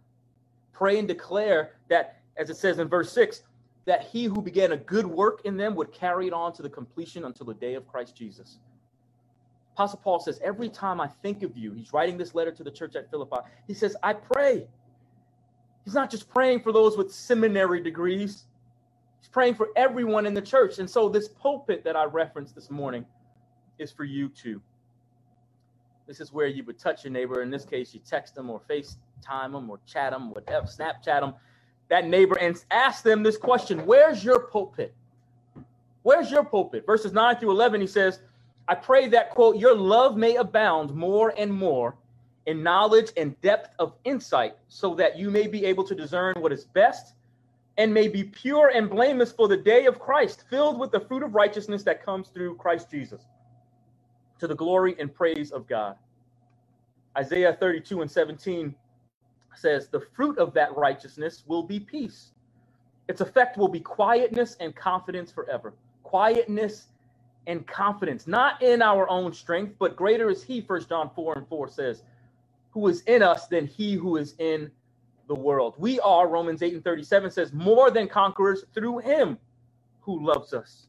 Pray 0.72 0.98
and 0.98 1.07
declare 1.07 1.72
that 1.90 2.22
as 2.38 2.48
it 2.48 2.57
says 2.57 2.78
in 2.78 2.88
verse 2.88 3.12
6, 3.12 3.42
that 3.85 4.00
he 4.00 4.24
who 4.24 4.40
began 4.40 4.72
a 4.72 4.78
good 4.78 5.07
work 5.07 5.42
in 5.44 5.59
them 5.59 5.74
would 5.74 5.92
carry 5.92 6.26
it 6.26 6.33
on 6.33 6.54
to 6.54 6.62
the 6.62 6.70
completion 6.70 7.26
until 7.26 7.44
the 7.44 7.52
day 7.52 7.74
of 7.74 7.87
Christ 7.87 8.16
Jesus. 8.16 8.61
Apostle 9.74 10.00
Paul 10.02 10.20
says, 10.20 10.40
Every 10.42 10.70
time 10.70 11.02
I 11.02 11.07
think 11.07 11.42
of 11.42 11.54
you, 11.54 11.74
he's 11.74 11.92
writing 11.92 12.16
this 12.16 12.35
letter 12.35 12.50
to 12.50 12.64
the 12.64 12.70
church 12.70 12.96
at 12.96 13.11
Philippi. 13.11 13.37
He 13.66 13.74
says, 13.74 13.94
I 14.02 14.14
pray. 14.14 14.66
He's 15.85 15.92
not 15.92 16.11
just 16.11 16.30
praying 16.30 16.62
for 16.62 16.72
those 16.72 16.96
with 16.96 17.12
seminary 17.12 17.83
degrees, 17.83 18.44
he's 19.20 19.28
praying 19.28 19.57
for 19.57 19.68
everyone 19.76 20.24
in 20.24 20.33
the 20.33 20.40
church. 20.40 20.78
And 20.78 20.88
so, 20.88 21.11
this 21.11 21.28
pulpit 21.28 21.85
that 21.85 21.94
I 21.94 22.04
referenced 22.04 22.54
this 22.54 22.70
morning 22.70 23.04
is 23.78 23.92
for 23.92 24.04
you 24.04 24.30
too. 24.30 24.62
This 26.06 26.20
is 26.20 26.32
where 26.32 26.46
you 26.46 26.64
would 26.64 26.78
touch 26.78 27.04
your 27.04 27.12
neighbor. 27.12 27.42
In 27.42 27.50
this 27.50 27.64
case, 27.64 27.94
you 27.94 28.00
text 28.00 28.34
them 28.34 28.50
or 28.50 28.60
FaceTime 28.68 29.52
them 29.52 29.70
or 29.70 29.78
chat 29.86 30.12
them, 30.12 30.30
whatever, 30.30 30.66
Snapchat 30.66 31.20
them 31.20 31.34
that 31.88 32.06
neighbor 32.06 32.38
and 32.38 32.62
ask 32.70 33.02
them 33.02 33.22
this 33.22 33.36
question 33.36 33.84
Where's 33.86 34.24
your 34.24 34.40
pulpit? 34.40 34.94
Where's 36.02 36.30
your 36.30 36.44
pulpit? 36.44 36.84
Verses 36.86 37.12
9 37.12 37.36
through 37.36 37.50
11, 37.50 37.80
he 37.80 37.86
says, 37.86 38.20
I 38.68 38.74
pray 38.74 39.08
that, 39.08 39.30
quote, 39.30 39.56
your 39.56 39.74
love 39.74 40.16
may 40.16 40.36
abound 40.36 40.94
more 40.94 41.32
and 41.36 41.52
more 41.52 41.96
in 42.46 42.62
knowledge 42.62 43.10
and 43.16 43.40
depth 43.40 43.74
of 43.78 43.94
insight, 44.04 44.54
so 44.68 44.94
that 44.96 45.18
you 45.18 45.30
may 45.30 45.46
be 45.46 45.64
able 45.64 45.84
to 45.84 45.94
discern 45.94 46.34
what 46.40 46.52
is 46.52 46.64
best 46.64 47.14
and 47.78 47.92
may 47.92 48.06
be 48.06 48.22
pure 48.22 48.70
and 48.74 48.88
blameless 48.88 49.32
for 49.32 49.48
the 49.48 49.56
day 49.56 49.86
of 49.86 49.98
Christ, 49.98 50.44
filled 50.48 50.78
with 50.78 50.92
the 50.92 51.00
fruit 51.00 51.22
of 51.22 51.34
righteousness 51.34 51.82
that 51.84 52.04
comes 52.04 52.28
through 52.28 52.56
Christ 52.56 52.90
Jesus, 52.90 53.22
to 54.44 54.48
the 54.48 54.54
glory 54.54 54.94
and 54.98 55.12
praise 55.12 55.52
of 55.52 55.66
God. 55.66 55.96
Isaiah 57.16 57.57
32 57.59 58.02
and 58.02 58.11
17 58.11 58.74
says, 59.54 59.88
The 59.88 60.00
fruit 60.14 60.37
of 60.37 60.52
that 60.52 60.76
righteousness 60.76 61.44
will 61.46 61.62
be 61.62 61.80
peace. 61.80 62.33
Its 63.09 63.22
effect 63.22 63.57
will 63.57 63.68
be 63.68 63.80
quietness 63.80 64.57
and 64.61 64.76
confidence 64.76 65.33
forever. 65.33 65.72
Quietness 66.02 66.88
and 67.46 67.66
confidence, 67.66 68.26
not 68.26 68.62
in 68.62 68.83
our 68.83 69.09
own 69.09 69.33
strength, 69.33 69.76
but 69.78 69.96
greater 69.96 70.28
is 70.28 70.42
He, 70.42 70.61
First 70.61 70.90
John 70.90 71.11
4 71.14 71.38
and 71.38 71.48
4 71.48 71.68
says, 71.70 72.02
who 72.70 72.87
is 72.88 73.00
in 73.02 73.22
us 73.22 73.46
than 73.46 73.66
He 73.66 73.94
who 73.94 74.18
is 74.18 74.35
in 74.38 74.70
the 75.26 75.35
world. 75.35 75.74
We 75.78 76.00
are, 76.00 76.28
Romans 76.28 76.62
8 76.62 76.74
and 76.74 76.85
37 76.85 77.30
says, 77.30 77.52
more 77.54 77.90
than 77.90 78.09
conquerors 78.09 78.66
through 78.74 78.98
Him 78.98 79.38
who 80.02 80.22
loves 80.22 80.52
us. 80.52 80.88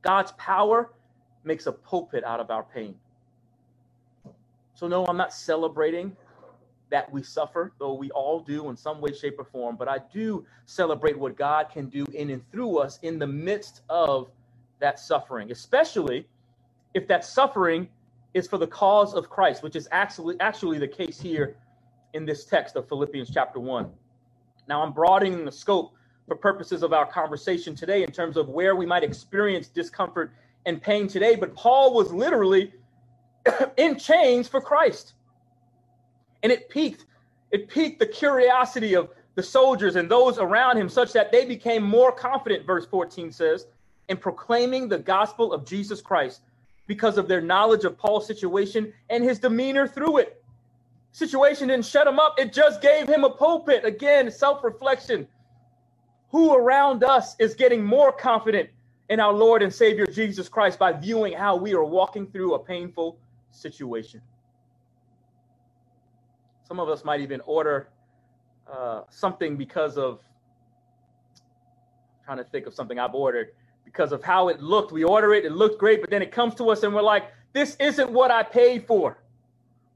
God's 0.00 0.32
power 0.38 0.92
makes 1.46 1.66
a 1.66 1.72
pulpit 1.72 2.24
out 2.24 2.40
of 2.40 2.50
our 2.50 2.62
pain. 2.62 2.94
So, 4.74 4.88
no, 4.88 5.06
I'm 5.06 5.16
not 5.16 5.32
celebrating 5.32 6.16
that 6.90 7.10
we 7.10 7.22
suffer, 7.22 7.72
though 7.78 7.94
we 7.94 8.10
all 8.10 8.40
do 8.40 8.68
in 8.68 8.76
some 8.76 9.00
way, 9.00 9.12
shape, 9.12 9.38
or 9.38 9.44
form. 9.44 9.76
But 9.76 9.88
I 9.88 9.98
do 10.12 10.44
celebrate 10.66 11.18
what 11.18 11.36
God 11.36 11.68
can 11.72 11.88
do 11.88 12.04
in 12.12 12.30
and 12.30 12.48
through 12.52 12.78
us 12.78 12.98
in 13.02 13.18
the 13.18 13.26
midst 13.26 13.82
of 13.88 14.30
that 14.78 14.98
suffering, 14.98 15.50
especially 15.50 16.26
if 16.94 17.08
that 17.08 17.24
suffering 17.24 17.88
is 18.34 18.46
for 18.46 18.58
the 18.58 18.66
cause 18.66 19.14
of 19.14 19.30
Christ, 19.30 19.62
which 19.62 19.76
is 19.76 19.88
actually 19.90 20.36
actually 20.40 20.78
the 20.78 20.88
case 20.88 21.20
here 21.20 21.56
in 22.12 22.24
this 22.26 22.44
text 22.44 22.76
of 22.76 22.88
Philippians 22.88 23.30
chapter 23.32 23.58
1. 23.58 23.90
Now 24.68 24.82
I'm 24.82 24.92
broadening 24.92 25.44
the 25.44 25.52
scope 25.52 25.92
for 26.28 26.36
purposes 26.36 26.82
of 26.82 26.92
our 26.92 27.06
conversation 27.06 27.74
today 27.74 28.02
in 28.02 28.10
terms 28.10 28.36
of 28.36 28.48
where 28.48 28.76
we 28.76 28.84
might 28.84 29.02
experience 29.02 29.68
discomfort 29.68 30.32
and 30.66 30.82
pain 30.82 31.08
today, 31.08 31.36
but 31.36 31.54
Paul 31.54 31.94
was 31.94 32.12
literally 32.12 32.72
in 33.76 33.98
chains 33.98 34.48
for 34.48 34.60
Christ. 34.60 35.14
And 36.42 36.52
it 36.52 36.68
piqued, 36.68 37.06
it 37.52 37.68
piqued 37.68 38.00
the 38.00 38.06
curiosity 38.06 38.94
of 38.94 39.08
the 39.36 39.42
soldiers 39.42 39.96
and 39.96 40.10
those 40.10 40.38
around 40.38 40.76
him, 40.76 40.88
such 40.88 41.12
that 41.12 41.30
they 41.30 41.44
became 41.44 41.82
more 41.82 42.10
confident, 42.10 42.66
verse 42.66 42.86
14 42.86 43.30
says, 43.30 43.66
in 44.08 44.16
proclaiming 44.16 44.88
the 44.88 44.98
gospel 44.98 45.52
of 45.52 45.64
Jesus 45.64 46.00
Christ 46.00 46.42
because 46.86 47.18
of 47.18 47.28
their 47.28 47.40
knowledge 47.40 47.84
of 47.84 47.98
Paul's 47.98 48.26
situation 48.26 48.92
and 49.10 49.22
his 49.22 49.38
demeanor 49.38 49.86
through 49.86 50.18
it. 50.18 50.42
Situation 51.12 51.68
didn't 51.68 51.86
shut 51.86 52.06
him 52.06 52.18
up, 52.18 52.34
it 52.38 52.52
just 52.52 52.82
gave 52.82 53.08
him 53.08 53.24
a 53.24 53.30
pulpit. 53.30 53.84
Again, 53.84 54.30
self 54.30 54.62
reflection. 54.62 55.26
Who 56.30 56.54
around 56.54 57.04
us 57.04 57.36
is 57.38 57.54
getting 57.54 57.84
more 57.84 58.12
confident 58.12 58.68
in 59.08 59.20
our 59.20 59.32
Lord 59.32 59.62
and 59.62 59.72
Savior 59.72 60.06
Jesus 60.06 60.48
Christ 60.48 60.78
by 60.78 60.92
viewing 60.92 61.32
how 61.32 61.56
we 61.56 61.74
are 61.74 61.84
walking 61.84 62.26
through 62.26 62.54
a 62.54 62.58
painful 62.58 63.18
situation? 63.50 64.20
Some 66.66 66.80
of 66.80 66.88
us 66.88 67.04
might 67.04 67.20
even 67.20 67.40
order 67.42 67.88
uh, 68.70 69.02
something 69.10 69.56
because 69.56 69.96
of 69.96 70.20
I'm 72.18 72.24
trying 72.24 72.38
to 72.38 72.44
think 72.44 72.66
of 72.66 72.74
something 72.74 72.98
I've 72.98 73.14
ordered 73.14 73.52
because 73.84 74.10
of 74.10 74.22
how 74.24 74.48
it 74.48 74.60
looked. 74.60 74.90
We 74.90 75.04
order 75.04 75.32
it, 75.32 75.44
it 75.44 75.52
looked 75.52 75.78
great, 75.78 76.00
but 76.00 76.10
then 76.10 76.22
it 76.22 76.32
comes 76.32 76.56
to 76.56 76.68
us 76.70 76.82
and 76.82 76.92
we're 76.92 77.02
like, 77.02 77.30
this 77.52 77.76
isn't 77.76 78.10
what 78.10 78.32
I 78.32 78.42
paid 78.42 78.86
for. 78.86 79.18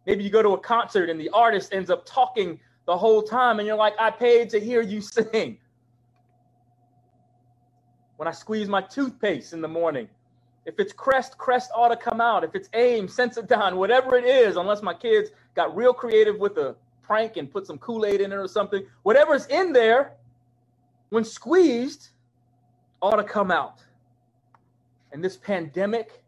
Maybe 0.06 0.22
you 0.24 0.30
go 0.30 0.42
to 0.42 0.50
a 0.50 0.58
concert 0.58 1.10
and 1.10 1.20
the 1.20 1.28
artist 1.30 1.74
ends 1.74 1.90
up 1.90 2.06
talking 2.06 2.60
the 2.86 2.96
whole 2.96 3.22
time 3.22 3.58
and 3.58 3.66
you're 3.66 3.76
like, 3.76 3.94
I 3.98 4.10
paid 4.10 4.48
to 4.50 4.60
hear 4.60 4.80
you 4.80 5.00
sing. 5.02 5.58
When 8.20 8.28
I 8.28 8.32
squeeze 8.32 8.68
my 8.68 8.82
toothpaste 8.82 9.54
in 9.54 9.62
the 9.62 9.68
morning, 9.68 10.06
if 10.66 10.78
it's 10.78 10.92
Crest, 10.92 11.38
Crest 11.38 11.70
ought 11.74 11.88
to 11.88 11.96
come 11.96 12.20
out. 12.20 12.44
If 12.44 12.54
it's 12.54 12.68
AIM, 12.74 13.08
Sensodyne, 13.08 13.76
whatever 13.76 14.14
it 14.14 14.26
is, 14.26 14.56
unless 14.58 14.82
my 14.82 14.92
kids 14.92 15.30
got 15.54 15.74
real 15.74 15.94
creative 15.94 16.38
with 16.38 16.58
a 16.58 16.76
prank 17.02 17.38
and 17.38 17.50
put 17.50 17.66
some 17.66 17.78
Kool-Aid 17.78 18.20
in 18.20 18.30
it 18.30 18.34
or 18.34 18.46
something, 18.46 18.84
whatever's 19.04 19.46
in 19.46 19.72
there, 19.72 20.12
when 21.08 21.24
squeezed, 21.24 22.10
ought 23.00 23.16
to 23.16 23.24
come 23.24 23.50
out. 23.50 23.82
And 25.12 25.24
this 25.24 25.38
pandemic, 25.38 26.22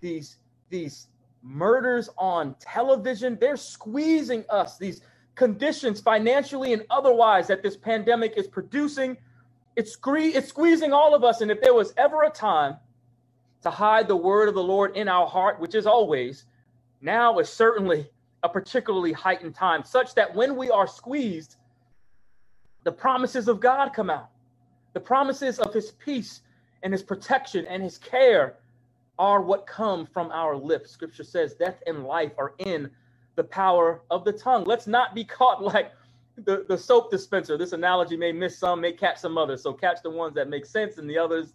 these, 0.00 0.38
these 0.70 1.06
murders 1.44 2.10
on 2.18 2.56
television, 2.58 3.38
they're 3.40 3.56
squeezing 3.56 4.44
us. 4.50 4.76
These 4.76 5.02
conditions, 5.36 6.00
financially 6.00 6.72
and 6.72 6.82
otherwise, 6.90 7.46
that 7.46 7.62
this 7.62 7.76
pandemic 7.76 8.34
is 8.36 8.48
producing, 8.48 9.16
it's, 9.76 9.96
sque- 9.96 10.34
it's 10.34 10.48
squeezing 10.48 10.92
all 10.92 11.14
of 11.14 11.24
us. 11.24 11.40
And 11.40 11.50
if 11.50 11.60
there 11.60 11.74
was 11.74 11.92
ever 11.96 12.22
a 12.22 12.30
time 12.30 12.76
to 13.62 13.70
hide 13.70 14.08
the 14.08 14.16
word 14.16 14.48
of 14.48 14.54
the 14.54 14.62
Lord 14.62 14.96
in 14.96 15.08
our 15.08 15.26
heart, 15.26 15.60
which 15.60 15.74
is 15.74 15.86
always, 15.86 16.44
now 17.00 17.38
is 17.38 17.48
certainly 17.48 18.10
a 18.42 18.48
particularly 18.48 19.12
heightened 19.12 19.54
time, 19.54 19.82
such 19.84 20.14
that 20.14 20.34
when 20.34 20.56
we 20.56 20.70
are 20.70 20.86
squeezed, 20.86 21.56
the 22.84 22.92
promises 22.92 23.48
of 23.48 23.60
God 23.60 23.92
come 23.94 24.10
out. 24.10 24.30
The 24.92 25.00
promises 25.00 25.58
of 25.58 25.72
his 25.72 25.92
peace 25.92 26.42
and 26.82 26.92
his 26.92 27.02
protection 27.02 27.66
and 27.66 27.82
his 27.82 27.98
care 27.98 28.56
are 29.18 29.40
what 29.40 29.66
come 29.66 30.06
from 30.06 30.30
our 30.30 30.56
lips. 30.56 30.90
Scripture 30.90 31.24
says 31.24 31.54
death 31.54 31.82
and 31.86 32.04
life 32.04 32.32
are 32.38 32.54
in 32.58 32.90
the 33.36 33.44
power 33.44 34.02
of 34.10 34.24
the 34.24 34.32
tongue. 34.32 34.64
Let's 34.64 34.86
not 34.86 35.14
be 35.14 35.24
caught 35.24 35.62
like 35.62 35.92
the, 36.36 36.64
the 36.68 36.76
soap 36.76 37.10
dispenser. 37.10 37.56
This 37.56 37.72
analogy 37.72 38.16
may 38.16 38.32
miss 38.32 38.58
some, 38.58 38.80
may 38.80 38.92
catch 38.92 39.18
some 39.18 39.38
others. 39.38 39.62
So 39.62 39.72
catch 39.72 40.02
the 40.02 40.10
ones 40.10 40.34
that 40.34 40.48
make 40.48 40.66
sense 40.66 40.98
and 40.98 41.08
the 41.08 41.18
others 41.18 41.54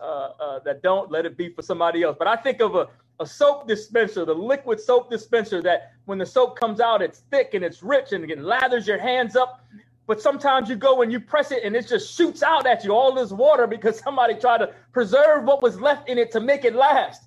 uh, 0.00 0.30
uh, 0.40 0.58
that 0.60 0.82
don't, 0.82 1.10
let 1.10 1.26
it 1.26 1.36
be 1.36 1.48
for 1.48 1.62
somebody 1.62 2.02
else. 2.02 2.16
But 2.18 2.28
I 2.28 2.36
think 2.36 2.60
of 2.60 2.74
a, 2.74 2.88
a 3.18 3.26
soap 3.26 3.66
dispenser, 3.66 4.24
the 4.24 4.34
liquid 4.34 4.80
soap 4.80 5.10
dispenser 5.10 5.60
that 5.62 5.92
when 6.04 6.18
the 6.18 6.26
soap 6.26 6.58
comes 6.58 6.80
out, 6.80 7.02
it's 7.02 7.20
thick 7.30 7.54
and 7.54 7.64
it's 7.64 7.82
rich 7.82 8.12
and 8.12 8.28
it 8.30 8.38
lathers 8.38 8.86
your 8.86 8.98
hands 8.98 9.36
up. 9.36 9.64
But 10.06 10.20
sometimes 10.20 10.68
you 10.68 10.76
go 10.76 11.02
and 11.02 11.12
you 11.12 11.20
press 11.20 11.52
it 11.52 11.62
and 11.64 11.76
it 11.76 11.86
just 11.86 12.16
shoots 12.16 12.42
out 12.42 12.66
at 12.66 12.84
you 12.84 12.92
all 12.92 13.14
this 13.14 13.30
water 13.30 13.66
because 13.66 13.98
somebody 14.04 14.34
tried 14.34 14.58
to 14.58 14.72
preserve 14.92 15.44
what 15.44 15.62
was 15.62 15.80
left 15.80 16.08
in 16.08 16.18
it 16.18 16.30
to 16.32 16.40
make 16.40 16.64
it 16.64 16.74
last. 16.74 17.24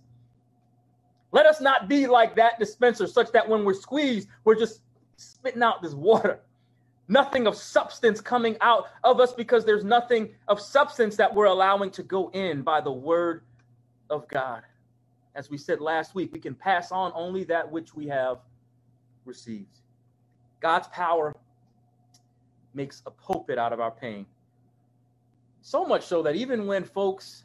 Let 1.31 1.47
us 1.47 1.59
not 1.59 1.89
be 1.89 2.05
like 2.05 2.35
that 2.35 2.59
dispenser, 2.59 3.07
such 3.07 3.31
that 3.31 3.47
when 3.47 3.65
we're 3.65 3.73
squeezed, 3.73 4.27
we're 4.43 4.55
just 4.55 4.81
spitting 5.17 5.63
out 5.63 5.81
this 5.81 5.93
water 5.93 6.39
nothing 7.13 7.47
of 7.47 7.55
substance 7.55 8.19
coming 8.19 8.57
out 8.59 8.87
of 9.03 9.21
us 9.21 9.31
because 9.31 9.63
there's 9.63 9.85
nothing 9.85 10.29
of 10.47 10.59
substance 10.59 11.15
that 11.15 11.33
we're 11.33 11.45
allowing 11.45 11.91
to 11.91 12.03
go 12.03 12.29
in 12.29 12.63
by 12.63 12.81
the 12.81 12.91
word 12.91 13.43
of 14.09 14.27
God. 14.27 14.63
As 15.35 15.49
we 15.49 15.57
said 15.57 15.79
last 15.79 16.15
week, 16.15 16.33
we 16.33 16.39
can 16.39 16.55
pass 16.55 16.91
on 16.91 17.11
only 17.15 17.43
that 17.45 17.71
which 17.71 17.95
we 17.95 18.07
have 18.07 18.39
received. 19.25 19.79
God's 20.59 20.87
power 20.87 21.33
makes 22.73 23.03
a 23.05 23.11
pulpit 23.11 23.57
out 23.57 23.71
of 23.71 23.79
our 23.79 23.91
pain. 23.91 24.25
So 25.61 25.85
much 25.85 26.05
so 26.05 26.23
that 26.23 26.35
even 26.35 26.65
when 26.65 26.83
folks 26.83 27.43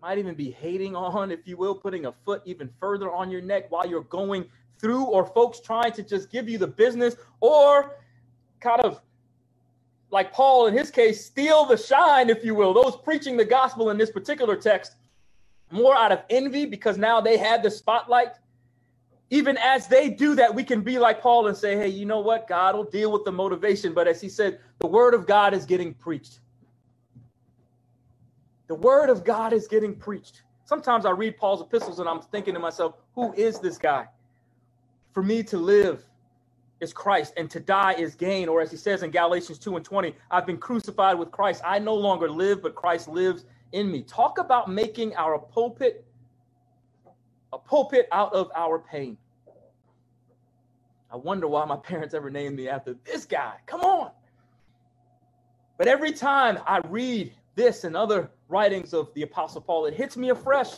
might 0.00 0.18
even 0.18 0.34
be 0.34 0.50
hating 0.50 0.96
on, 0.96 1.30
if 1.30 1.46
you 1.46 1.56
will, 1.56 1.74
putting 1.74 2.06
a 2.06 2.12
foot 2.24 2.42
even 2.44 2.70
further 2.80 3.12
on 3.12 3.30
your 3.30 3.42
neck 3.42 3.70
while 3.70 3.86
you're 3.86 4.04
going 4.04 4.46
through, 4.78 5.04
or 5.04 5.24
folks 5.26 5.60
trying 5.60 5.92
to 5.92 6.02
just 6.02 6.30
give 6.30 6.48
you 6.48 6.58
the 6.58 6.66
business, 6.66 7.14
or 7.40 7.96
kind 8.62 8.80
of 8.80 9.00
like 10.10 10.32
Paul 10.32 10.66
in 10.66 10.74
his 10.74 10.90
case, 10.90 11.24
steal 11.24 11.64
the 11.64 11.76
shine, 11.76 12.30
if 12.30 12.44
you 12.44 12.54
will, 12.54 12.74
those 12.74 12.96
preaching 12.96 13.36
the 13.36 13.44
gospel 13.44 13.90
in 13.90 13.98
this 13.98 14.10
particular 14.10 14.56
text, 14.56 14.96
more 15.70 15.96
out 15.96 16.12
of 16.12 16.22
envy 16.30 16.66
because 16.66 16.98
now 16.98 17.20
they 17.20 17.36
had 17.38 17.62
the 17.62 17.70
spotlight. 17.70 18.34
even 19.30 19.56
as 19.56 19.86
they 19.86 20.10
do 20.10 20.34
that, 20.34 20.54
we 20.54 20.62
can 20.62 20.82
be 20.82 20.98
like 20.98 21.22
Paul 21.22 21.46
and 21.46 21.56
say, 21.56 21.74
hey, 21.74 21.88
you 21.88 22.04
know 22.04 22.20
what? 22.20 22.46
God 22.46 22.76
will 22.76 22.84
deal 22.84 23.10
with 23.10 23.24
the 23.24 23.32
motivation. 23.32 23.94
But 23.94 24.06
as 24.06 24.20
he 24.20 24.28
said, 24.28 24.60
the 24.78 24.86
word 24.86 25.14
of 25.14 25.26
God 25.26 25.54
is 25.54 25.64
getting 25.64 25.94
preached. 25.94 26.40
The 28.68 28.74
word 28.74 29.08
of 29.08 29.24
God 29.24 29.54
is 29.54 29.66
getting 29.66 29.94
preached. 29.94 30.42
Sometimes 30.66 31.06
I 31.06 31.12
read 31.12 31.38
Paul's 31.38 31.62
epistles 31.62 31.98
and 31.98 32.06
I'm 32.06 32.20
thinking 32.20 32.52
to 32.52 32.60
myself, 32.60 32.96
who 33.14 33.32
is 33.32 33.58
this 33.58 33.78
guy? 33.78 34.06
For 35.14 35.22
me 35.22 35.42
to 35.44 35.56
live 35.56 36.04
is 36.82 36.92
Christ 36.92 37.32
and 37.36 37.48
to 37.50 37.60
die 37.60 37.92
is 37.92 38.14
gain. 38.14 38.48
Or 38.48 38.60
as 38.60 38.70
he 38.70 38.76
says 38.76 39.02
in 39.02 39.10
Galatians 39.10 39.58
2 39.58 39.76
and 39.76 39.84
20, 39.84 40.14
I've 40.30 40.44
been 40.44 40.58
crucified 40.58 41.18
with 41.18 41.30
Christ. 41.30 41.62
I 41.64 41.78
no 41.78 41.94
longer 41.94 42.28
live, 42.28 42.60
but 42.60 42.74
Christ 42.74 43.08
lives 43.08 43.44
in 43.70 43.90
me. 43.90 44.02
Talk 44.02 44.38
about 44.38 44.68
making 44.68 45.14
our 45.14 45.38
pulpit 45.38 46.04
a 47.52 47.58
pulpit 47.58 48.08
out 48.12 48.32
of 48.32 48.50
our 48.56 48.78
pain. 48.78 49.16
I 51.10 51.16
wonder 51.16 51.46
why 51.46 51.64
my 51.66 51.76
parents 51.90 52.14
ever 52.14 52.30
named 52.30 52.56
me 52.56 52.68
after 52.68 52.96
this 53.04 53.24
guy. 53.26 53.54
Come 53.66 53.82
on. 53.82 54.10
But 55.78 55.86
every 55.86 56.12
time 56.12 56.58
I 56.66 56.78
read 56.88 57.32
this 57.54 57.84
and 57.84 57.96
other 57.96 58.30
writings 58.48 58.94
of 58.94 59.12
the 59.14 59.22
Apostle 59.22 59.60
Paul, 59.60 59.86
it 59.86 59.94
hits 59.94 60.16
me 60.16 60.30
afresh 60.30 60.70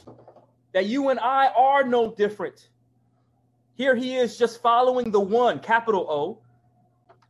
that 0.73 0.87
you 0.87 1.11
and 1.11 1.21
I 1.21 1.49
are 1.49 1.85
no 1.85 2.13
different. 2.13 2.69
Here 3.77 3.97
he 3.97 4.17
is 4.17 4.39
just 4.39 4.63
following 4.63 5.11
the 5.11 5.21
one, 5.21 5.59
capital 5.59 6.07
O, 6.09 6.39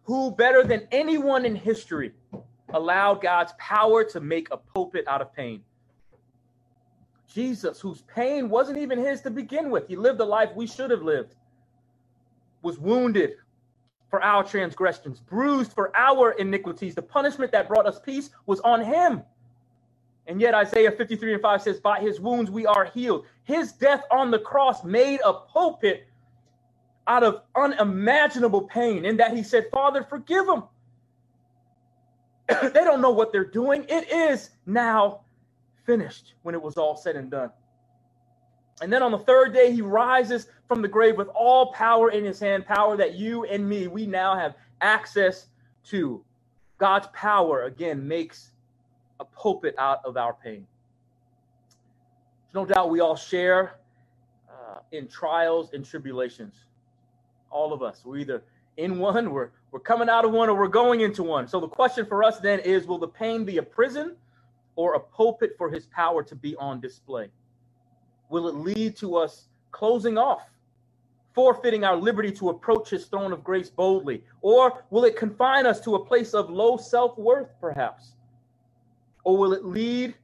who 0.03 0.31
better 0.31 0.63
than 0.63 0.87
anyone 0.93 1.47
in 1.47 1.57
history 1.57 2.13
allowed 2.73 3.23
God's 3.23 3.53
power 3.59 4.05
to 4.05 4.21
make 4.21 4.49
a 4.51 4.57
pulpit 4.57 5.07
out 5.09 5.23
of 5.23 5.35
pain. 5.35 5.63
Jesus, 7.33 7.81
whose 7.81 8.03
pain 8.03 8.49
wasn't 8.49 8.79
even 8.79 8.99
his 8.99 9.23
to 9.23 9.31
begin 9.31 9.71
with, 9.71 9.89
he 9.89 9.97
lived 9.97 10.21
a 10.21 10.25
life 10.25 10.51
we 10.55 10.67
should 10.67 10.91
have 10.91 11.03
lived, 11.03 11.35
was 12.63 12.79
wounded 12.79 13.37
for 14.11 14.23
our 14.23 14.45
transgressions, 14.45 15.21
bruised 15.21 15.73
for 15.73 15.97
our 15.97 16.33
iniquities. 16.33 16.95
The 16.95 17.03
punishment 17.03 17.51
that 17.53 17.67
brought 17.67 17.87
us 17.87 17.99
peace 17.99 18.31
was 18.47 18.61
on 18.61 18.85
him. 18.85 19.23
And 20.27 20.41
yet, 20.41 20.55
Isaiah 20.55 20.93
53 20.93 21.35
and 21.35 21.43
5 21.43 21.63
says, 21.63 21.81
By 21.81 22.01
his 22.01 22.21
wounds 22.21 22.51
we 22.51 22.65
are 22.65 22.85
healed. 22.85 23.27
His 23.43 23.73
death 23.73 24.05
on 24.11 24.31
the 24.31 24.39
cross 24.39 24.85
made 24.85 25.21
a 25.25 25.33
pulpit 25.33 26.07
out 27.07 27.23
of 27.23 27.43
unimaginable 27.55 28.63
pain, 28.63 29.05
in 29.05 29.17
that 29.19 29.37
he 29.37 29.43
said, 29.43 29.67
Father, 29.73 30.03
forgive 30.03 30.47
them. 30.47 30.65
they 32.49 32.85
don't 32.85 33.01
know 33.01 33.11
what 33.11 33.33
they're 33.33 33.45
doing. 33.45 33.85
It 33.89 34.11
is 34.11 34.51
now 34.67 35.21
finished 35.85 36.35
when 36.43 36.55
it 36.55 36.63
was 36.63 36.77
all 36.77 36.97
said 36.97 37.17
and 37.17 37.31
done. 37.31 37.51
And 38.83 38.93
then 38.93 39.03
on 39.03 39.13
the 39.13 39.19
third 39.19 39.53
day, 39.53 39.73
he 39.73 39.83
rises 39.83 40.49
from 40.67 40.83
the 40.83 40.89
grave 40.89 41.17
with 41.17 41.29
all 41.29 41.73
power 41.73 42.11
in 42.11 42.25
his 42.25 42.41
hand, 42.41 42.67
power 42.67 42.97
that 42.97 43.15
you 43.15 43.45
and 43.45 43.69
me, 43.69 43.87
we 43.87 44.07
now 44.07 44.37
have 44.37 44.55
access 44.81 45.47
to. 45.85 46.25
God's 46.79 47.07
power, 47.13 47.65
again, 47.65 48.07
makes 48.07 48.51
a 49.21 49.25
pulpit 49.25 49.75
out 49.79 50.01
of 50.05 50.17
our 50.17 50.35
pain. 50.35 50.67
There's 52.43 52.55
no 52.55 52.67
doubt 52.67 52.91
we 52.91 53.01
all 53.01 53.17
share 53.17 53.77
uh, 54.51 54.79
in 54.91 55.07
trials 55.07 55.73
and 55.73 55.85
tribulations. 55.85 56.55
All 57.55 57.73
of 57.73 57.83
us. 57.83 58.03
We're 58.05 58.19
either 58.19 58.43
in 58.77 58.99
one, 58.99 59.31
we're, 59.31 59.51
we're 59.71 59.81
coming 59.81 60.09
out 60.09 60.25
of 60.25 60.33
one, 60.33 60.49
or 60.49 60.59
we're 60.59 60.69
going 60.69 61.03
into 61.03 61.23
one. 61.23 61.47
So 61.47 61.61
the 61.61 61.69
question 61.69 62.05
for 62.05 62.25
us 62.25 62.41
then 62.41 62.59
is 62.59 62.87
will 62.87 62.99
the 62.99 63.09
pain 63.09 63.45
be 63.45 63.59
a 63.59 63.63
prison 63.63 64.17
or 64.77 64.95
a 64.95 65.01
pulpit 65.01 65.55
for 65.57 65.71
his 65.71 65.87
power 65.87 66.25
to 66.25 66.35
be 66.35 66.57
on 66.57 66.81
display? 66.81 67.29
Will 68.29 68.49
it 68.49 68.57
lead 68.57 68.97
to 68.97 69.17
us 69.17 69.47
closing 69.71 70.19
off, 70.19 70.43
forfeiting 71.33 71.85
our 71.85 71.97
liberty 71.97 72.33
to 72.33 72.49
approach 72.49 72.91
his 72.91 73.07
throne 73.07 73.33
of 73.33 73.45
grace 73.45 73.71
boldly? 73.71 74.25
Or 74.41 74.85
will 74.91 75.05
it 75.05 75.17
confine 75.17 75.65
us 75.65 75.81
to 75.83 75.95
a 75.95 76.05
place 76.05 76.35
of 76.35 76.51
low 76.51 76.77
self 76.77 77.17
worth, 77.17 77.51
perhaps? 77.61 78.15
Or 79.23 79.39
will 79.39 79.53
it 79.53 79.65
lead, 79.65 80.15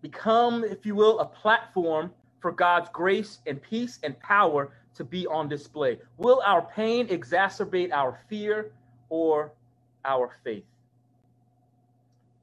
become, 0.00 0.62
if 0.62 0.86
you 0.86 0.94
will, 0.94 1.18
a 1.18 1.26
platform 1.26 2.12
for 2.40 2.52
God's 2.52 2.88
grace 2.92 3.38
and 3.46 3.60
peace 3.60 3.98
and 4.02 4.18
power 4.20 4.70
to 4.94 5.04
be 5.04 5.26
on 5.26 5.48
display? 5.48 5.98
Will 6.18 6.42
our 6.44 6.62
pain 6.62 7.08
exacerbate 7.08 7.92
our 7.92 8.20
fear 8.28 8.72
or 9.08 9.52
our 10.04 10.36
faith? 10.44 10.64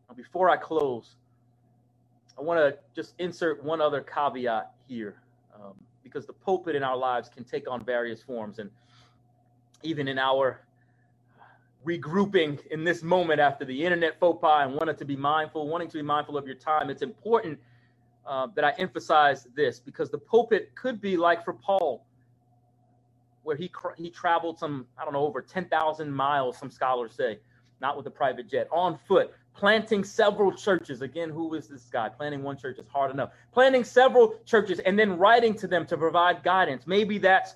Now, 0.07 0.15
before 0.15 0.49
I 0.49 0.57
close, 0.57 1.15
I 2.37 2.41
want 2.41 2.59
to 2.59 2.77
just 2.95 3.13
insert 3.19 3.63
one 3.63 3.81
other 3.81 4.01
caveat 4.01 4.71
here 4.87 5.21
um, 5.53 5.73
because 6.03 6.25
the 6.25 6.33
pulpit 6.33 6.75
in 6.75 6.83
our 6.83 6.97
lives 6.97 7.29
can 7.29 7.43
take 7.43 7.69
on 7.69 7.83
various 7.83 8.23
forms. 8.23 8.59
And 8.59 8.69
even 9.83 10.07
in 10.07 10.17
our 10.17 10.61
regrouping 11.85 12.65
in 12.67 12.83
this 12.83 13.03
moment 13.03 13.39
after 13.39 13.65
the 13.65 13.85
internet 13.85 14.19
faux 14.19 14.39
pas 14.41 14.65
and 14.65 14.75
wanting 14.75 14.95
to 14.95 15.05
be 15.05 15.15
mindful, 15.15 15.67
wanting 15.67 15.87
to 15.89 15.97
be 15.97 16.01
mindful 16.01 16.37
of 16.37 16.45
your 16.45 16.55
time, 16.55 16.89
it's 16.89 17.01
important 17.01 17.59
uh, 18.25 18.47
that 18.55 18.63
I 18.63 18.71
emphasize 18.77 19.47
this 19.55 19.79
because 19.79 20.09
the 20.09 20.17
pulpit 20.17 20.71
could 20.75 21.01
be 21.01 21.17
like 21.17 21.43
for 21.43 21.53
Paul, 21.53 22.05
where 23.49 23.57
he 23.57 23.71
he 23.97 24.11
traveled 24.11 24.59
some 24.59 24.85
I 24.95 25.03
don't 25.03 25.13
know 25.13 25.25
over 25.25 25.41
ten 25.41 25.65
thousand 25.65 26.11
miles. 26.11 26.55
Some 26.55 26.69
scholars 26.69 27.13
say, 27.17 27.39
not 27.81 27.97
with 27.97 28.05
a 28.05 28.11
private 28.11 28.47
jet, 28.47 28.67
on 28.71 28.99
foot, 29.07 29.33
planting 29.55 30.03
several 30.03 30.51
churches. 30.53 31.01
Again, 31.01 31.31
who 31.31 31.55
is 31.55 31.67
this 31.67 31.89
guy? 31.91 32.09
Planting 32.09 32.43
one 32.43 32.59
church 32.59 32.77
is 32.77 32.87
hard 32.87 33.09
enough. 33.09 33.31
Planting 33.51 33.83
several 33.83 34.35
churches 34.45 34.77
and 34.77 34.99
then 34.99 35.17
writing 35.17 35.55
to 35.55 35.67
them 35.67 35.87
to 35.87 35.97
provide 35.97 36.43
guidance. 36.43 36.85
Maybe 36.85 37.17
that's 37.17 37.55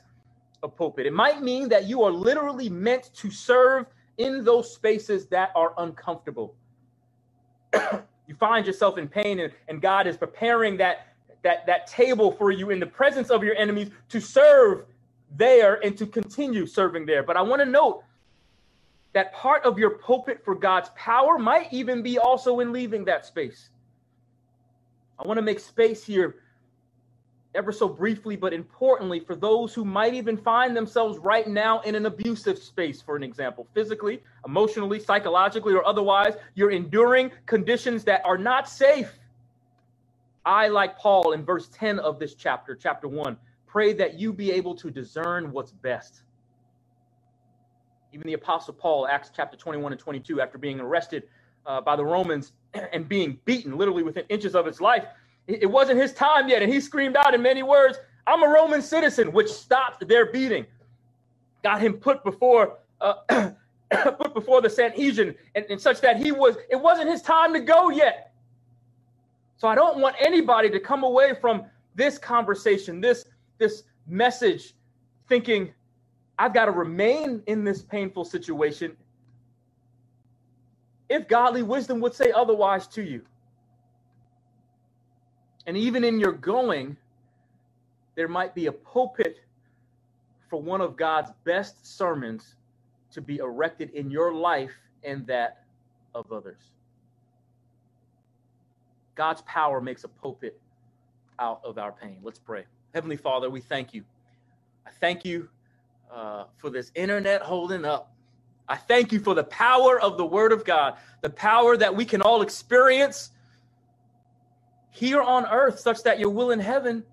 a 0.63 0.67
pulpit. 0.67 1.05
It 1.05 1.13
might 1.13 1.43
mean 1.43 1.69
that 1.69 1.85
you 1.85 2.01
are 2.01 2.11
literally 2.11 2.69
meant 2.69 3.11
to 3.13 3.29
serve 3.29 3.85
in 4.17 4.43
those 4.43 4.73
spaces 4.73 5.27
that 5.27 5.51
are 5.55 5.75
uncomfortable. 5.77 6.55
you 8.27 8.33
find 8.39 8.65
yourself 8.65 8.97
in 8.97 9.07
pain 9.07 9.41
and, 9.41 9.53
and 9.67 9.79
God 9.79 10.07
is 10.07 10.17
preparing 10.17 10.75
that 10.77 11.09
that 11.43 11.67
that 11.67 11.85
table 11.85 12.31
for 12.31 12.49
you 12.49 12.71
in 12.71 12.79
the 12.79 12.87
presence 12.87 13.29
of 13.29 13.43
your 13.43 13.55
enemies 13.55 13.91
to 14.09 14.19
serve 14.19 14.85
there 15.35 15.83
and 15.83 15.97
to 15.97 16.05
continue 16.05 16.65
serving 16.65 17.05
there. 17.05 17.23
But 17.23 17.37
I 17.37 17.41
want 17.41 17.61
to 17.61 17.65
note 17.65 18.03
that 19.13 19.33
part 19.33 19.63
of 19.63 19.77
your 19.77 19.91
pulpit 19.91 20.43
for 20.43 20.55
God's 20.55 20.89
power 20.95 21.37
might 21.37 21.71
even 21.71 22.01
be 22.01 22.17
also 22.17 22.59
in 22.59 22.71
leaving 22.71 23.05
that 23.05 23.25
space. 23.25 23.69
I 25.19 25.27
want 25.27 25.37
to 25.37 25.43
make 25.43 25.59
space 25.59 26.03
here 26.03 26.35
ever 27.55 27.71
so 27.71 27.87
briefly, 27.87 28.35
but 28.35 28.51
importantly, 28.51 29.19
for 29.19 29.35
those 29.35 29.73
who 29.73 29.85
might 29.85 30.15
even 30.15 30.35
find 30.37 30.75
themselves 30.75 31.19
right 31.19 31.47
now 31.47 31.81
in 31.81 31.93
an 31.93 32.07
abusive 32.07 32.57
space, 32.57 33.01
for 33.01 33.15
an 33.15 33.21
example, 33.21 33.67
physically, 33.73 34.23
emotionally, 34.45 34.99
psychologically, 34.99 35.73
or 35.73 35.85
otherwise, 35.85 36.33
you're 36.55 36.71
enduring 36.71 37.31
conditions 37.45 38.03
that 38.05 38.21
are 38.25 38.39
not 38.39 38.67
safe. 38.67 39.19
I, 40.45 40.67
like 40.67 40.97
Paul 40.97 41.33
in 41.33 41.45
verse 41.45 41.69
10 41.69 41.99
of 41.99 42.19
this 42.19 42.33
chapter, 42.33 42.75
chapter 42.75 43.07
1, 43.07 43.37
pray 43.73 43.91
that 43.91 44.19
you 44.19 44.31
be 44.31 44.51
able 44.51 44.75
to 44.75 44.91
discern 44.91 45.51
what's 45.51 45.71
best 45.71 46.21
even 48.13 48.27
the 48.27 48.33
Apostle 48.33 48.75
Paul, 48.75 49.07
Acts 49.07 49.31
chapter 49.35 49.57
21 49.57 49.91
and 49.91 49.99
22, 49.99 50.39
after 50.39 50.59
being 50.59 50.79
arrested 50.79 51.23
uh, 51.65 51.81
by 51.81 51.95
the 51.95 52.05
Romans 52.05 52.53
and 52.93 53.09
being 53.09 53.39
beaten 53.45 53.75
literally 53.75 54.03
within 54.03 54.23
inches 54.29 54.53
of 54.53 54.67
his 54.67 54.79
life, 54.79 55.05
it 55.47 55.69
wasn't 55.69 55.99
his 55.99 56.13
time 56.13 56.47
yet. 56.47 56.61
And 56.61 56.71
he 56.71 56.79
screamed 56.79 57.15
out 57.15 57.33
in 57.33 57.41
many 57.41 57.63
words, 57.63 57.97
I'm 58.27 58.43
a 58.43 58.47
Roman 58.47 58.83
citizen, 58.83 59.31
which 59.31 59.49
stopped 59.49 60.07
their 60.07 60.31
beating, 60.31 60.67
got 61.63 61.81
him 61.81 61.93
put 61.93 62.23
before. 62.23 62.77
Uh, 63.01 63.15
put 63.91 64.33
before 64.35 64.61
the 64.61 64.69
Sanhedrin 64.69 65.35
and, 65.55 65.65
and 65.69 65.81
such 65.81 65.99
that 66.01 66.17
he 66.17 66.31
was 66.31 66.55
it 66.69 66.75
wasn't 66.75 67.09
his 67.09 67.21
time 67.21 67.51
to 67.53 67.59
go 67.59 67.89
yet. 67.89 68.31
So 69.57 69.67
I 69.67 69.75
don't 69.75 69.99
want 69.99 70.15
anybody 70.19 70.69
to 70.69 70.79
come 70.79 71.03
away 71.03 71.33
from 71.39 71.65
this 71.95 72.17
conversation, 72.17 73.01
this 73.01 73.25
this 73.57 73.83
message, 74.07 74.73
thinking 75.27 75.73
I've 76.37 76.53
got 76.53 76.65
to 76.65 76.71
remain 76.71 77.43
in 77.47 77.63
this 77.63 77.81
painful 77.81 78.25
situation 78.25 78.95
if 81.09 81.27
godly 81.27 81.61
wisdom 81.61 81.99
would 81.99 82.13
say 82.13 82.31
otherwise 82.31 82.87
to 82.87 83.03
you. 83.03 83.21
And 85.67 85.77
even 85.77 86.03
in 86.03 86.19
your 86.19 86.31
going, 86.31 86.97
there 88.15 88.27
might 88.27 88.55
be 88.55 88.65
a 88.65 88.71
pulpit 88.71 89.39
for 90.49 90.61
one 90.61 90.81
of 90.81 90.95
God's 90.95 91.31
best 91.43 91.85
sermons 91.97 92.55
to 93.11 93.21
be 93.21 93.37
erected 93.37 93.91
in 93.91 94.09
your 94.09 94.33
life 94.33 94.73
and 95.03 95.25
that 95.27 95.63
of 96.15 96.31
others. 96.31 96.71
God's 99.15 99.41
power 99.43 99.79
makes 99.79 100.03
a 100.03 100.07
pulpit 100.07 100.59
out 101.39 101.61
of 101.63 101.77
our 101.77 101.91
pain. 101.91 102.17
Let's 102.23 102.39
pray. 102.39 102.65
Heavenly 102.93 103.17
Father, 103.17 103.49
we 103.49 103.59
thank 103.59 103.93
you. 103.93 104.03
I 104.85 104.91
thank 104.99 105.25
you 105.25 105.49
uh, 106.11 106.45
for 106.57 106.69
this 106.69 106.91
internet 106.95 107.41
holding 107.41 107.85
up. 107.85 108.13
I 108.69 108.75
thank 108.75 109.11
you 109.11 109.19
for 109.19 109.33
the 109.33 109.43
power 109.43 109.99
of 109.99 110.17
the 110.17 110.25
Word 110.25 110.51
of 110.51 110.63
God, 110.63 110.95
the 111.21 111.29
power 111.29 111.75
that 111.75 111.95
we 111.95 112.05
can 112.05 112.21
all 112.21 112.41
experience 112.41 113.31
here 114.91 115.21
on 115.21 115.45
earth, 115.47 115.79
such 115.79 116.03
that 116.03 116.19
your 116.19 116.29
will 116.29 116.51
in 116.51 116.59
heaven 116.59 117.03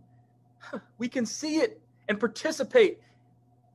we 0.99 1.09
can 1.09 1.27
see 1.27 1.57
it 1.57 1.81
and 2.09 2.19
participate 2.21 3.01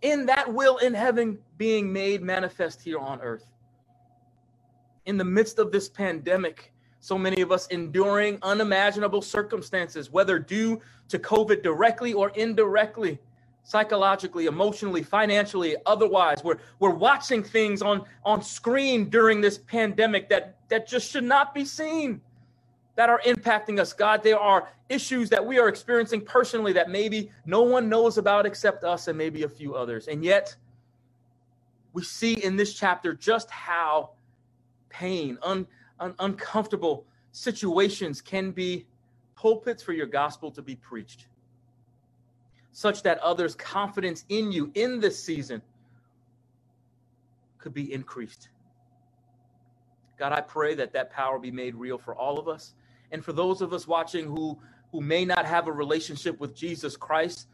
in 0.02 0.26
that 0.28 0.54
will 0.54 0.78
in 0.78 0.94
heaven 0.94 1.40
being 1.58 1.92
made 1.92 2.22
manifest 2.22 2.82
here 2.82 3.00
on 3.00 3.20
earth. 3.22 3.46
In 5.06 5.18
the 5.18 5.24
midst 5.24 5.60
of 5.60 5.72
this 5.72 5.90
pandemic, 5.90 6.72
so 7.06 7.20
many 7.20 7.40
of 7.44 7.52
us 7.52 7.68
enduring 7.68 8.40
unimaginable 8.42 9.22
circumstances, 9.22 10.12
whether 10.12 10.40
due 10.40 10.82
to 11.08 11.20
COVID 11.20 11.62
directly 11.62 12.14
or 12.14 12.30
indirectly, 12.30 13.20
psychologically, 13.62 14.48
emotionally, 14.48 15.04
financially, 15.04 15.76
otherwise. 15.86 16.44
We're, 16.44 16.58
we're 16.80 16.90
watching 16.90 17.44
things 17.44 17.84
on, 17.84 18.06
on 18.24 18.42
screen 18.42 19.08
during 19.08 19.40
this 19.40 19.60
pandemic 19.60 20.30
that, 20.30 20.56
that 20.70 20.88
just 20.88 21.12
should 21.12 21.26
not 21.26 21.54
be 21.54 21.64
seen 21.64 22.22
that 22.96 23.08
are 23.08 23.22
impacting 23.24 23.80
us. 23.80 23.94
God, 23.94 24.24
there 24.24 24.40
are 24.40 24.68
issues 24.90 25.30
that 25.30 25.46
we 25.46 25.60
are 25.60 25.68
experiencing 25.68 26.22
personally 26.22 26.74
that 26.74 26.90
maybe 26.90 27.30
no 27.46 27.62
one 27.62 27.88
knows 27.88 28.18
about 28.18 28.48
except 28.48 28.84
us 28.84 29.08
and 29.10 29.16
maybe 29.16 29.44
a 29.44 29.50
few 29.50 29.76
others. 29.76 30.08
And 30.08 30.26
yet, 30.26 30.56
we 31.94 32.02
see 32.02 32.44
in 32.44 32.56
this 32.56 32.74
chapter 32.74 33.14
just 33.14 33.52
how 33.52 34.10
pain, 34.90 35.38
un, 35.44 35.68
un, 36.00 36.16
uncomfortable 36.20 37.06
situations 37.32 38.22
can 38.22 38.52
be 38.52 38.86
pulpits 39.36 39.84
for 39.84 39.94
your 39.94 40.06
gospel 40.06 40.52
to 40.52 40.62
be 40.62 40.76
preached, 40.76 41.28
such 42.72 43.04
that 43.04 43.20
others' 43.20 43.56
confidence 43.56 44.26
in 44.30 44.52
you 44.52 44.72
in 44.76 45.00
this 45.00 45.22
season 45.22 45.62
could 47.58 47.74
be 47.74 47.92
increased. 47.92 48.50
God, 50.18 50.32
I 50.32 50.42
pray 50.42 50.76
that 50.76 50.94
that 50.94 51.12
power 51.12 51.40
be 51.40 51.52
made 51.52 51.76
real 51.76 51.98
for 51.98 52.16
all 52.16 52.40
of 52.40 52.48
us 52.48 52.74
and 53.12 53.24
for 53.24 53.34
those 53.34 53.62
of 53.62 53.74
us 53.74 53.88
watching 53.88 54.26
who 54.26 54.58
who 54.92 55.02
may 55.02 55.26
not 55.26 55.46
have 55.46 55.68
a 55.68 55.72
relationship 55.72 56.40
with 56.40 56.56
Jesus 56.56 56.96
Christ, 56.96 57.48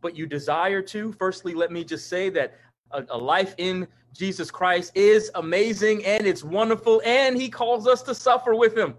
but 0.00 0.16
you 0.16 0.26
desire 0.26 0.80
to, 0.82 1.12
firstly, 1.12 1.52
let 1.54 1.72
me 1.72 1.82
just 1.82 2.08
say 2.08 2.30
that 2.30 2.54
a, 2.92 3.04
a 3.10 3.18
life 3.18 3.54
in 3.58 3.86
Jesus 4.14 4.50
Christ 4.50 4.92
is 4.94 5.30
amazing 5.34 6.04
and 6.04 6.26
it's 6.26 6.42
wonderful, 6.42 7.00
and 7.04 7.36
He 7.40 7.48
calls 7.48 7.86
us 7.86 8.02
to 8.02 8.14
suffer 8.14 8.54
with 8.54 8.76
Him. 8.76 8.94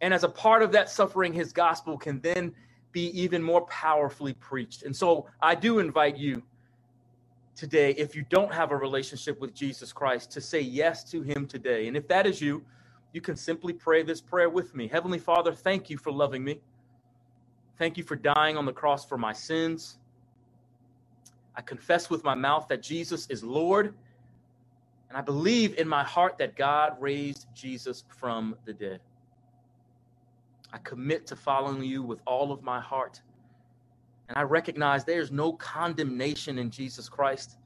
And 0.00 0.12
as 0.12 0.24
a 0.24 0.28
part 0.28 0.62
of 0.62 0.72
that 0.72 0.90
suffering, 0.90 1.32
His 1.32 1.52
gospel 1.52 1.96
can 1.96 2.20
then 2.20 2.54
be 2.92 3.08
even 3.20 3.42
more 3.42 3.66
powerfully 3.66 4.34
preached. 4.34 4.84
And 4.84 4.94
so 4.94 5.26
I 5.42 5.54
do 5.54 5.78
invite 5.80 6.16
you 6.16 6.42
today, 7.56 7.92
if 7.92 8.14
you 8.14 8.24
don't 8.30 8.52
have 8.52 8.70
a 8.70 8.76
relationship 8.76 9.40
with 9.40 9.54
Jesus 9.54 9.92
Christ, 9.92 10.30
to 10.32 10.40
say 10.40 10.60
yes 10.60 11.04
to 11.10 11.22
Him 11.22 11.46
today. 11.46 11.88
And 11.88 11.96
if 11.96 12.06
that 12.08 12.26
is 12.26 12.40
you, 12.40 12.64
you 13.12 13.20
can 13.20 13.36
simply 13.36 13.72
pray 13.72 14.02
this 14.02 14.20
prayer 14.20 14.50
with 14.50 14.74
me. 14.74 14.88
Heavenly 14.88 15.18
Father, 15.18 15.52
thank 15.52 15.88
you 15.88 15.96
for 15.96 16.12
loving 16.12 16.42
me. 16.42 16.60
Thank 17.78 17.96
you 17.96 18.04
for 18.04 18.16
dying 18.16 18.56
on 18.56 18.66
the 18.66 18.72
cross 18.72 19.04
for 19.04 19.16
my 19.16 19.32
sins. 19.32 19.98
I 21.56 21.62
confess 21.62 22.10
with 22.10 22.24
my 22.24 22.34
mouth 22.34 22.68
that 22.68 22.82
Jesus 22.82 23.26
is 23.28 23.44
Lord, 23.44 23.94
and 25.08 25.16
I 25.16 25.20
believe 25.20 25.78
in 25.78 25.86
my 25.86 26.02
heart 26.02 26.38
that 26.38 26.56
God 26.56 26.96
raised 27.00 27.46
Jesus 27.54 28.04
from 28.08 28.56
the 28.64 28.72
dead. 28.72 29.00
I 30.72 30.78
commit 30.78 31.26
to 31.28 31.36
following 31.36 31.84
you 31.84 32.02
with 32.02 32.20
all 32.26 32.50
of 32.50 32.62
my 32.62 32.80
heart. 32.80 33.20
And 34.28 34.36
I 34.36 34.42
recognize 34.42 35.04
there's 35.04 35.30
no 35.30 35.52
condemnation 35.52 36.58
in 36.58 36.70
Jesus 36.70 37.08
Christ. 37.08 37.58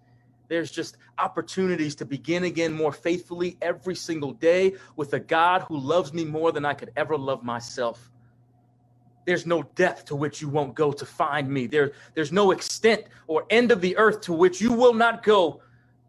There's 0.49 0.71
just 0.71 0.97
opportunities 1.19 1.95
to 1.97 2.05
begin 2.05 2.45
again 2.45 2.73
more 2.73 2.93
faithfully 2.93 3.57
every 3.63 3.95
single 3.95 4.33
day 4.33 4.75
with 4.97 5.15
a 5.15 5.21
God 5.21 5.63
who 5.63 5.79
loves 5.79 6.13
me 6.13 6.25
more 6.25 6.53
than 6.53 6.65
I 6.65 6.75
could 6.75 6.91
ever 6.97 7.17
love 7.17 7.43
myself. 7.43 8.11
There's 9.29 9.45
no 9.45 9.63
depth 9.75 10.07
to 10.07 10.17
which 10.17 10.41
you 10.41 10.49
won't 10.49 10.75
go 10.75 10.91
to 10.91 11.05
find 11.05 11.51
me. 11.51 11.67
There, 11.67 11.93
there's 12.15 12.33
no 12.33 12.51
extent 12.51 13.05
or 13.27 13.45
end 13.51 13.71
of 13.71 13.83
the 13.83 13.95
earth 13.99 14.23
to 14.23 14.33
which 14.33 14.59
you 14.59 14.73
will 14.73 14.95
not 14.95 15.23
go 15.23 15.61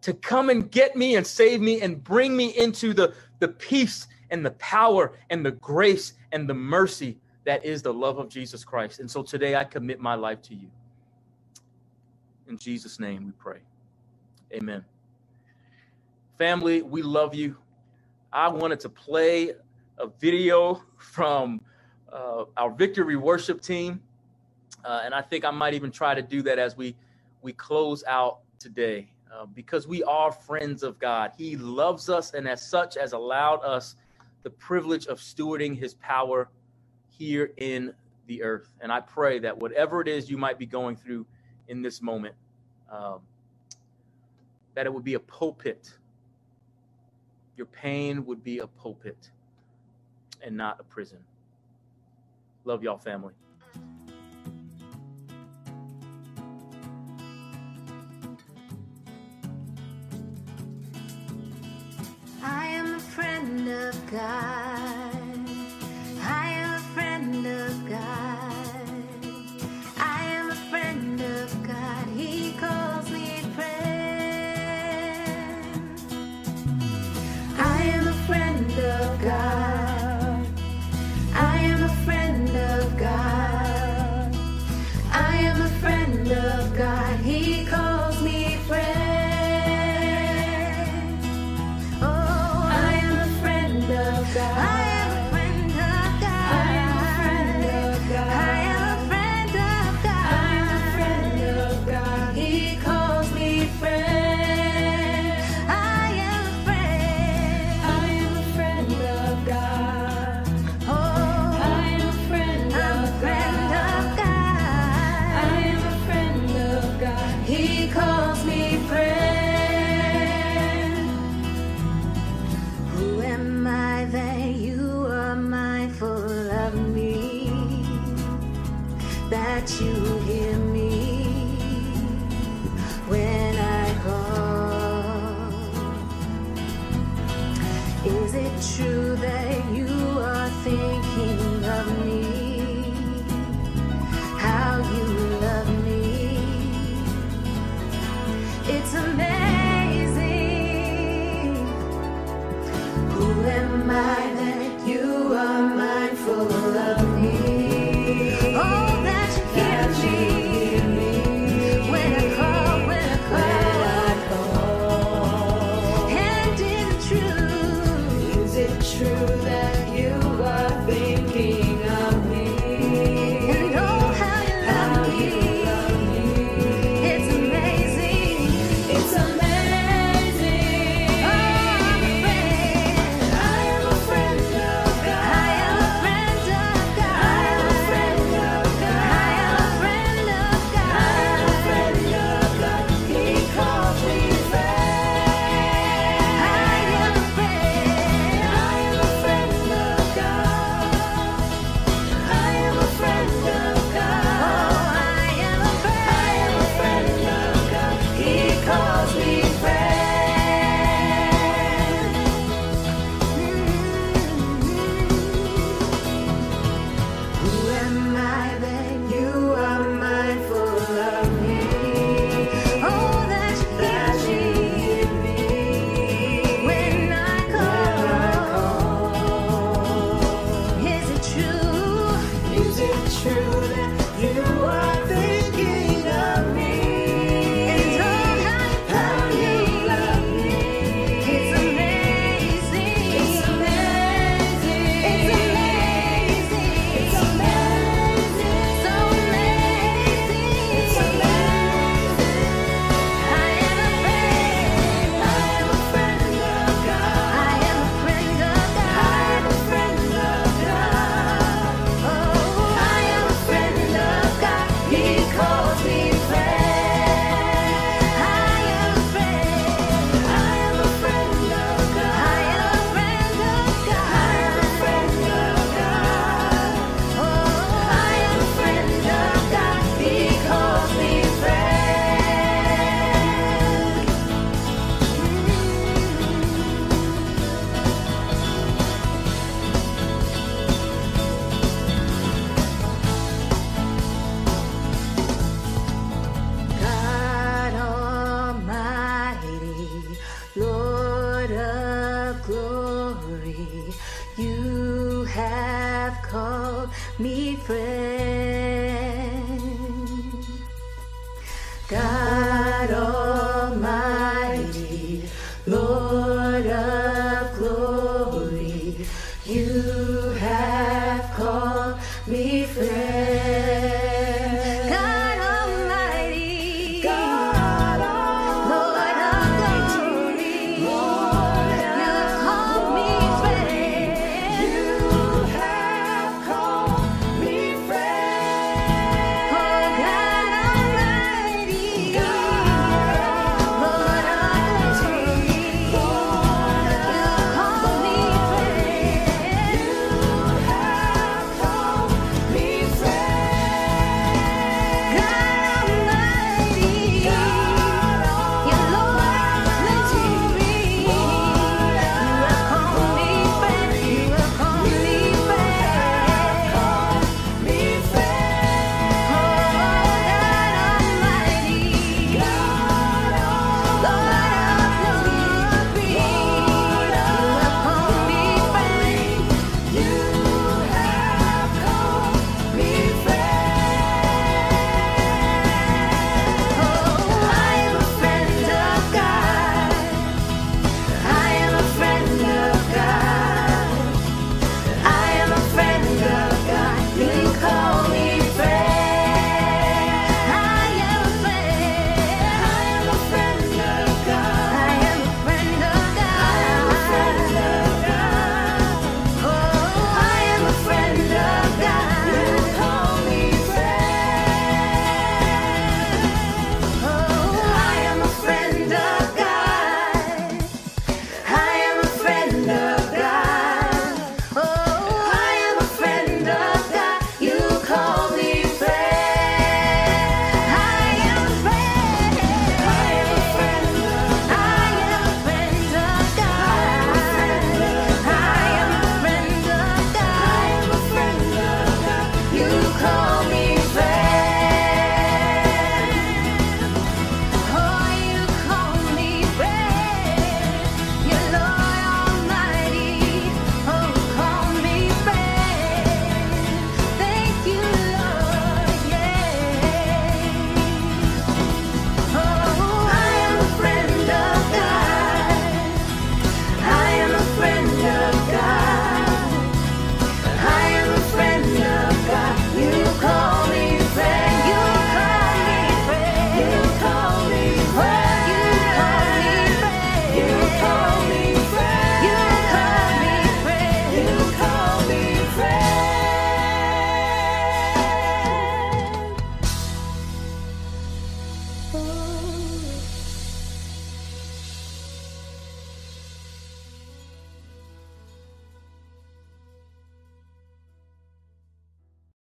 to 0.04 0.14
come 0.14 0.50
and 0.50 0.72
get 0.72 0.96
me 0.96 1.18
and 1.18 1.28
save 1.28 1.60
me 1.60 1.82
and 1.82 2.02
bring 2.02 2.34
me 2.38 2.58
into 2.58 2.94
the, 2.94 3.14
the 3.40 3.50
peace 3.50 4.08
and 4.30 4.46
the 4.46 4.52
power 4.52 5.20
and 5.30 5.46
the 5.46 5.52
grace 5.52 6.14
and 6.32 6.50
the 6.50 6.54
mercy 6.54 7.18
that 7.44 7.66
is 7.66 7.82
the 7.82 7.94
love 7.94 8.20
of 8.20 8.30
Jesus 8.30 8.64
Christ. 8.64 9.02
And 9.02 9.12
so 9.12 9.22
today 9.22 9.54
I 9.54 9.66
commit 9.66 10.00
my 10.00 10.16
life 10.16 10.42
to 10.44 10.56
you. 10.56 10.70
In 12.48 12.58
Jesus' 12.58 13.02
name 13.02 13.26
we 13.26 13.32
pray. 13.34 13.60
Amen. 14.54 14.86
Family, 16.38 16.84
we 16.84 17.02
love 17.02 17.36
you. 17.36 17.58
I 18.32 18.48
wanted 18.48 18.80
to 18.80 18.88
play 18.88 19.56
a 19.98 20.08
video 20.08 20.82
from 20.98 21.60
uh, 22.12 22.46
our 22.58 22.72
victory 22.72 23.16
worship 23.16 23.62
team. 23.62 24.02
Uh, 24.84 25.02
and 25.04 25.14
I 25.14 25.22
think 25.22 25.46
I 25.46 25.52
might 25.52 25.74
even 25.74 25.92
try 25.92 26.14
to 26.14 26.22
do 26.22 26.42
that 26.44 26.60
as 26.60 26.78
we, 26.78 26.96
we 27.42 27.54
close 27.54 28.04
out 28.08 28.40
today 28.60 29.12
uh, 29.34 29.46
because 29.46 29.88
we 29.88 30.04
are 30.04 30.32
friends 30.32 30.84
of 30.84 31.00
God. 31.00 31.32
He 31.38 31.56
loves 31.58 32.10
us 32.10 32.34
and, 32.34 32.48
as 32.48 32.66
such, 32.66 32.96
has 32.96 33.14
allowed 33.14 33.64
us 33.64 33.96
the 34.44 34.50
privilege 34.50 35.08
of 35.08 35.20
stewarding 35.20 35.78
his 35.78 35.96
power 35.96 36.50
here 37.10 37.52
in 37.58 37.94
the 38.28 38.42
earth. 38.42 38.72
And 38.80 38.92
I 38.92 39.02
pray 39.02 39.40
that 39.40 39.58
whatever 39.58 40.02
it 40.02 40.08
is 40.08 40.30
you 40.30 40.38
might 40.38 40.58
be 40.58 40.66
going 40.66 40.96
through 40.96 41.26
in 41.68 41.82
this 41.82 42.02
moment, 42.02 42.36
um, 42.92 43.20
that 44.76 44.86
it 44.86 44.94
would 44.94 45.04
be 45.04 45.16
a 45.16 45.20
pulpit. 45.20 45.92
Your 47.58 47.66
pain 47.68 48.26
would 48.26 48.44
be 48.44 48.60
a 48.60 48.68
pulpit 48.68 49.32
and 50.42 50.56
not 50.56 50.80
a 50.80 50.84
prison. 50.84 51.20
Love 52.70 52.84
y'all, 52.84 53.00
family. 53.00 53.34
I 62.44 62.68
am 62.68 62.94
a 62.94 63.00
friend 63.00 63.68
of 63.68 64.12
God. 64.12 65.19